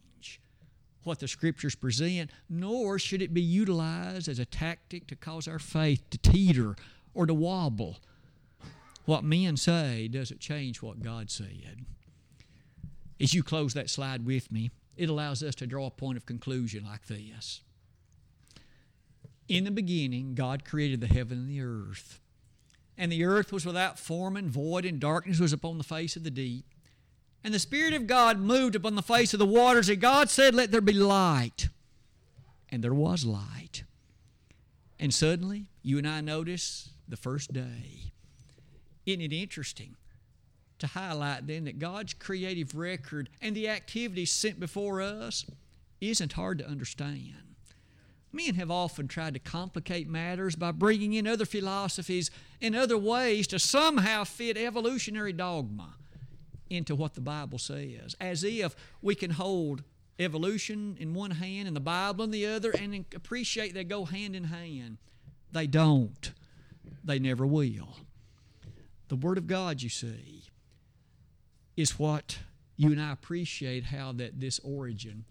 what 1.03 1.19
the 1.19 1.27
Scriptures 1.27 1.75
present, 1.75 2.31
nor 2.49 2.99
should 2.99 3.21
it 3.21 3.33
be 3.33 3.41
utilized 3.41 4.27
as 4.27 4.39
a 4.39 4.45
tactic 4.45 5.07
to 5.07 5.15
cause 5.15 5.47
our 5.47 5.59
faith 5.59 6.09
to 6.09 6.17
teeter 6.17 6.75
or 7.13 7.25
to 7.25 7.33
wobble. 7.33 7.99
What 9.05 9.23
men 9.23 9.57
say 9.57 10.07
doesn't 10.07 10.39
change 10.39 10.81
what 10.81 11.01
God 11.01 11.29
said. 11.29 11.85
As 13.19 13.33
you 13.33 13.43
close 13.43 13.73
that 13.73 13.89
slide 13.89 14.25
with 14.25 14.51
me, 14.51 14.71
it 14.95 15.09
allows 15.09 15.41
us 15.41 15.55
to 15.55 15.67
draw 15.67 15.87
a 15.87 15.91
point 15.91 16.17
of 16.17 16.25
conclusion 16.25 16.85
like 16.85 17.07
this. 17.07 17.61
In 19.47 19.63
the 19.63 19.71
beginning, 19.71 20.35
God 20.35 20.63
created 20.63 21.01
the 21.01 21.07
heaven 21.07 21.39
and 21.39 21.49
the 21.49 21.61
earth. 21.61 22.19
And 22.97 23.11
the 23.11 23.25
earth 23.25 23.51
was 23.51 23.65
without 23.65 23.99
form 23.99 24.37
and 24.37 24.49
void, 24.49 24.85
and 24.85 24.99
darkness 24.99 25.39
was 25.39 25.53
upon 25.53 25.77
the 25.77 25.83
face 25.83 26.15
of 26.15 26.23
the 26.23 26.31
deep. 26.31 26.65
And 27.43 27.53
the 27.53 27.59
Spirit 27.59 27.93
of 27.93 28.07
God 28.07 28.39
moved 28.39 28.75
upon 28.75 28.95
the 28.95 29.01
face 29.01 29.33
of 29.33 29.39
the 29.39 29.45
waters, 29.45 29.89
and 29.89 29.99
God 29.99 30.29
said, 30.29 30.53
Let 30.53 30.71
there 30.71 30.81
be 30.81 30.93
light. 30.93 31.69
And 32.69 32.83
there 32.83 32.93
was 32.93 33.25
light. 33.25 33.83
And 34.99 35.13
suddenly, 35.13 35.65
you 35.81 35.97
and 35.97 36.07
I 36.07 36.21
notice 36.21 36.89
the 37.07 37.17
first 37.17 37.51
day. 37.51 38.11
Isn't 39.05 39.21
it 39.21 39.33
interesting 39.33 39.95
to 40.77 40.87
highlight 40.87 41.47
then 41.47 41.65
that 41.65 41.79
God's 41.79 42.13
creative 42.13 42.75
record 42.75 43.29
and 43.41 43.55
the 43.55 43.67
activities 43.67 44.31
sent 44.31 44.59
before 44.59 45.01
us 45.01 45.45
isn't 45.99 46.33
hard 46.33 46.59
to 46.59 46.67
understand? 46.67 47.55
Men 48.31 48.55
have 48.55 48.71
often 48.71 49.07
tried 49.07 49.33
to 49.33 49.39
complicate 49.39 50.07
matters 50.07 50.55
by 50.55 50.71
bringing 50.71 51.13
in 51.13 51.27
other 51.27 51.45
philosophies 51.45 52.31
and 52.61 52.75
other 52.75 52.97
ways 52.97 53.47
to 53.47 53.59
somehow 53.59 54.23
fit 54.23 54.55
evolutionary 54.55 55.33
dogma 55.33 55.95
into 56.71 56.95
what 56.95 57.13
the 57.13 57.21
Bible 57.21 57.59
says, 57.59 58.15
as 58.19 58.43
if 58.43 58.75
we 59.01 59.13
can 59.13 59.31
hold 59.31 59.83
evolution 60.19 60.97
in 60.99 61.13
one 61.13 61.31
hand 61.31 61.67
and 61.67 61.75
the 61.75 61.81
Bible 61.81 62.23
in 62.23 62.31
the 62.31 62.45
other 62.45 62.71
and 62.71 63.05
appreciate 63.15 63.73
they 63.73 63.83
go 63.83 64.05
hand 64.05 64.35
in 64.35 64.45
hand. 64.45 64.97
They 65.51 65.67
don't. 65.67 66.31
They 67.03 67.19
never 67.19 67.45
will. 67.45 67.95
The 69.09 69.15
Word 69.15 69.37
of 69.37 69.47
God, 69.47 69.81
you 69.81 69.89
see, 69.89 70.43
is 71.75 71.99
what 71.99 72.39
you 72.77 72.91
and 72.91 73.01
I 73.01 73.11
appreciate 73.11 73.85
how 73.85 74.13
that 74.13 74.39
this 74.39 74.59
origin, 74.63 75.25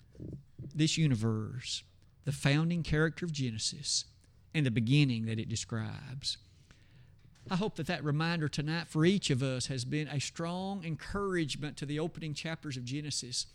this 0.74 0.98
universe, 0.98 1.82
the 2.24 2.32
founding 2.32 2.82
character 2.82 3.24
of 3.24 3.32
Genesis, 3.32 4.04
and 4.52 4.66
the 4.66 4.70
beginning 4.70 5.26
that 5.26 5.38
it 5.38 5.48
describes. 5.48 6.36
I 7.48 7.56
hope 7.56 7.76
that 7.76 7.86
that 7.86 8.04
reminder 8.04 8.48
tonight 8.48 8.88
for 8.88 9.04
each 9.04 9.30
of 9.30 9.42
us 9.42 9.66
has 9.66 9.84
been 9.84 10.08
a 10.08 10.20
strong 10.20 10.84
encouragement 10.84 11.76
to 11.78 11.86
the 11.86 11.98
opening 11.98 12.34
chapters 12.34 12.76
of 12.76 12.84
Genesis 12.84 13.46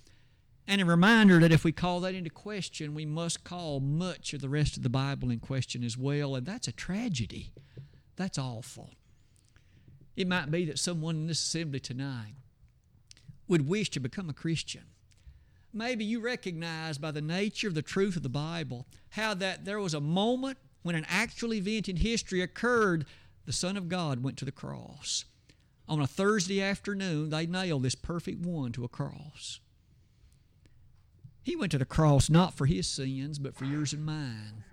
and 0.67 0.81
a 0.81 0.85
reminder 0.85 1.39
that 1.39 1.51
if 1.51 1.63
we 1.63 1.71
call 1.71 1.99
that 1.99 2.15
into 2.15 2.31
question, 2.31 2.95
we 2.95 3.05
must 3.05 3.43
call 3.43 3.79
much 3.79 4.33
of 4.33 4.41
the 4.41 4.49
rest 4.49 4.77
of 4.77 4.83
the 4.83 4.89
Bible 4.89 5.29
in 5.29 5.39
question 5.39 5.83
as 5.83 5.95
well, 5.95 6.35
and 6.35 6.45
that's 6.45 6.67
a 6.67 6.71
tragedy. 6.71 7.51
That's 8.15 8.39
awful. 8.39 8.89
It 10.15 10.27
might 10.27 10.49
be 10.49 10.65
that 10.65 10.79
someone 10.79 11.15
in 11.17 11.27
this 11.27 11.39
assembly 11.39 11.79
tonight 11.79 12.35
would 13.47 13.67
wish 13.67 13.91
to 13.91 13.99
become 13.99 14.29
a 14.29 14.33
Christian 14.33 14.85
maybe 15.75 16.05
you 16.05 16.21
recognize 16.21 16.97
by 16.97 17.11
the 17.11 17.21
nature 17.21 17.67
of 17.67 17.75
the 17.75 17.81
truth 17.81 18.15
of 18.15 18.23
the 18.23 18.29
Bible 18.29 18.87
how 19.09 19.33
that 19.35 19.65
there 19.65 19.79
was 19.79 19.93
a 19.93 19.99
moment 19.99 20.57
when 20.81 20.95
an 20.95 21.05
actual 21.09 21.53
event 21.53 21.89
in 21.89 21.97
history 21.97 22.41
occurred. 22.41 23.05
The 23.45 23.53
Son 23.53 23.77
of 23.77 23.89
God 23.89 24.23
went 24.23 24.37
to 24.37 24.45
the 24.45 24.51
cross. 24.51 25.25
On 25.87 26.01
a 26.01 26.07
Thursday 26.07 26.61
afternoon, 26.61 27.29
they 27.29 27.45
nailed 27.45 27.83
this 27.83 27.95
perfect 27.95 28.43
one 28.43 28.71
to 28.71 28.83
a 28.83 28.89
cross. 28.89 29.59
He 31.43 31.55
went 31.55 31.71
to 31.73 31.77
the 31.77 31.85
cross 31.85 32.27
not 32.27 32.55
for 32.55 32.65
his 32.65 32.87
sins, 32.87 33.37
but 33.37 33.55
for 33.55 33.65
yours 33.65 33.93
and 33.93 34.03
mine, 34.03 34.63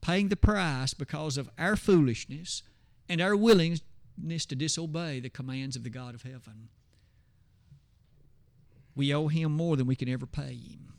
paying 0.00 0.28
the 0.28 0.34
price 0.36 0.92
because 0.92 1.38
of 1.38 1.50
our 1.56 1.76
foolishness 1.76 2.64
and 3.08 3.20
our 3.20 3.36
willingness 3.36 3.80
to 4.46 4.56
disobey 4.56 5.20
the 5.20 5.30
commands 5.30 5.76
of 5.76 5.84
the 5.84 5.90
God 5.90 6.16
of 6.16 6.22
heaven. 6.22 6.68
We 8.96 9.14
owe 9.14 9.28
him 9.28 9.52
more 9.52 9.76
than 9.76 9.86
we 9.86 9.94
can 9.94 10.08
ever 10.08 10.26
pay 10.26 10.56
him. 10.56 10.94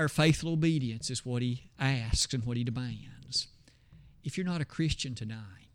Our 0.00 0.08
faithful 0.08 0.52
obedience 0.52 1.08
is 1.08 1.24
what 1.24 1.40
he 1.40 1.70
asks 1.78 2.34
and 2.34 2.44
what 2.44 2.56
he 2.56 2.64
demands. 2.64 3.23
If 4.24 4.36
you're 4.36 4.46
not 4.46 4.60
a 4.60 4.64
Christian 4.64 5.14
tonight, 5.14 5.68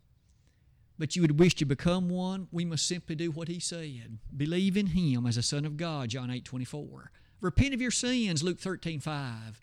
but 0.98 1.16
you 1.16 1.22
would 1.22 1.38
wish 1.38 1.54
to 1.54 1.64
become 1.64 2.10
one, 2.10 2.48
we 2.52 2.66
must 2.66 2.86
simply 2.86 3.14
do 3.14 3.30
what 3.30 3.48
he 3.48 3.58
said. 3.58 4.18
Believe 4.36 4.76
in 4.76 4.88
him 4.88 5.24
as 5.26 5.38
a 5.38 5.42
son 5.42 5.64
of 5.64 5.78
God, 5.78 6.10
John 6.10 6.30
8 6.30 6.44
24. 6.44 7.10
Repent 7.40 7.72
of 7.72 7.80
your 7.80 7.90
sins, 7.90 8.42
Luke 8.42 8.58
13 8.58 9.00
5. 9.00 9.60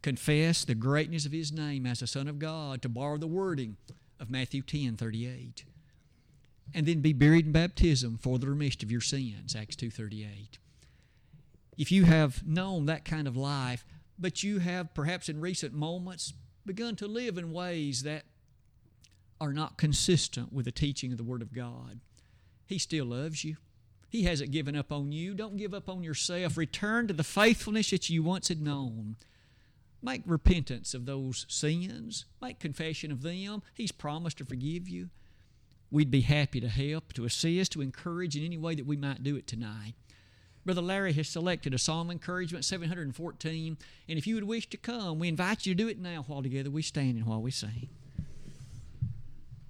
Confess 0.00 0.64
the 0.64 0.74
greatness 0.74 1.26
of 1.26 1.32
his 1.32 1.52
name 1.52 1.84
as 1.84 2.00
a 2.00 2.06
son 2.06 2.28
of 2.28 2.38
God, 2.38 2.80
to 2.82 2.88
borrow 2.88 3.18
the 3.18 3.26
wording 3.26 3.76
of 4.18 4.30
Matthew 4.30 4.62
10 4.62 4.96
38 4.96 5.64
and 6.72 6.86
then 6.86 7.00
be 7.00 7.12
buried 7.12 7.46
in 7.46 7.52
baptism 7.52 8.18
for 8.18 8.38
the 8.38 8.48
remission 8.48 8.82
of 8.82 8.90
your 8.90 9.00
sins 9.00 9.54
acts 9.54 9.76
2.38 9.76 10.58
if 11.76 11.92
you 11.92 12.04
have 12.04 12.46
known 12.46 12.86
that 12.86 13.04
kind 13.04 13.28
of 13.28 13.36
life 13.36 13.84
but 14.18 14.42
you 14.42 14.60
have 14.60 14.94
perhaps 14.94 15.28
in 15.28 15.40
recent 15.40 15.74
moments 15.74 16.32
begun 16.66 16.96
to 16.96 17.06
live 17.06 17.38
in 17.38 17.52
ways 17.52 18.02
that 18.02 18.24
are 19.40 19.52
not 19.52 19.76
consistent 19.76 20.52
with 20.52 20.64
the 20.64 20.72
teaching 20.72 21.12
of 21.12 21.18
the 21.18 21.24
word 21.24 21.42
of 21.42 21.52
god. 21.52 22.00
He 22.66 22.78
still 22.78 23.06
loves 23.06 23.44
you. 23.44 23.56
He 24.08 24.22
hasn't 24.22 24.52
given 24.52 24.76
up 24.76 24.92
on 24.92 25.12
you. 25.12 25.34
Don't 25.34 25.56
give 25.56 25.74
up 25.74 25.88
on 25.88 26.02
yourself. 26.04 26.56
Return 26.56 27.08
to 27.08 27.14
the 27.14 27.24
faithfulness 27.24 27.90
that 27.90 28.08
you 28.08 28.22
once 28.22 28.48
had 28.48 28.62
known. 28.62 29.16
Make 30.00 30.22
repentance 30.24 30.94
of 30.94 31.06
those 31.06 31.46
sins. 31.48 32.24
Make 32.40 32.60
confession 32.60 33.10
of 33.10 33.22
them. 33.22 33.62
He's 33.74 33.92
promised 33.92 34.38
to 34.38 34.44
forgive 34.44 34.88
you. 34.88 35.10
We'd 35.90 36.10
be 36.10 36.20
happy 36.20 36.60
to 36.60 36.68
help, 36.68 37.12
to 37.14 37.24
assist, 37.24 37.72
to 37.72 37.80
encourage 37.80 38.36
in 38.36 38.44
any 38.44 38.58
way 38.58 38.74
that 38.74 38.86
we 38.86 38.96
might 38.96 39.22
do 39.22 39.36
it 39.36 39.46
tonight. 39.46 39.94
Brother 40.64 40.80
Larry 40.80 41.12
has 41.12 41.28
selected 41.28 41.74
a 41.74 41.78
Psalm 41.78 42.10
Encouragement 42.10 42.64
714, 42.64 43.76
and 44.08 44.18
if 44.18 44.26
you 44.26 44.34
would 44.34 44.44
wish 44.44 44.66
to 44.70 44.78
come, 44.78 45.18
we 45.18 45.28
invite 45.28 45.66
you 45.66 45.74
to 45.74 45.82
do 45.82 45.88
it 45.88 45.98
now 45.98 46.24
while 46.26 46.42
together 46.42 46.70
we 46.70 46.80
stand 46.80 47.18
and 47.18 47.26
while 47.26 47.42
we 47.42 47.50
sing. 47.50 47.88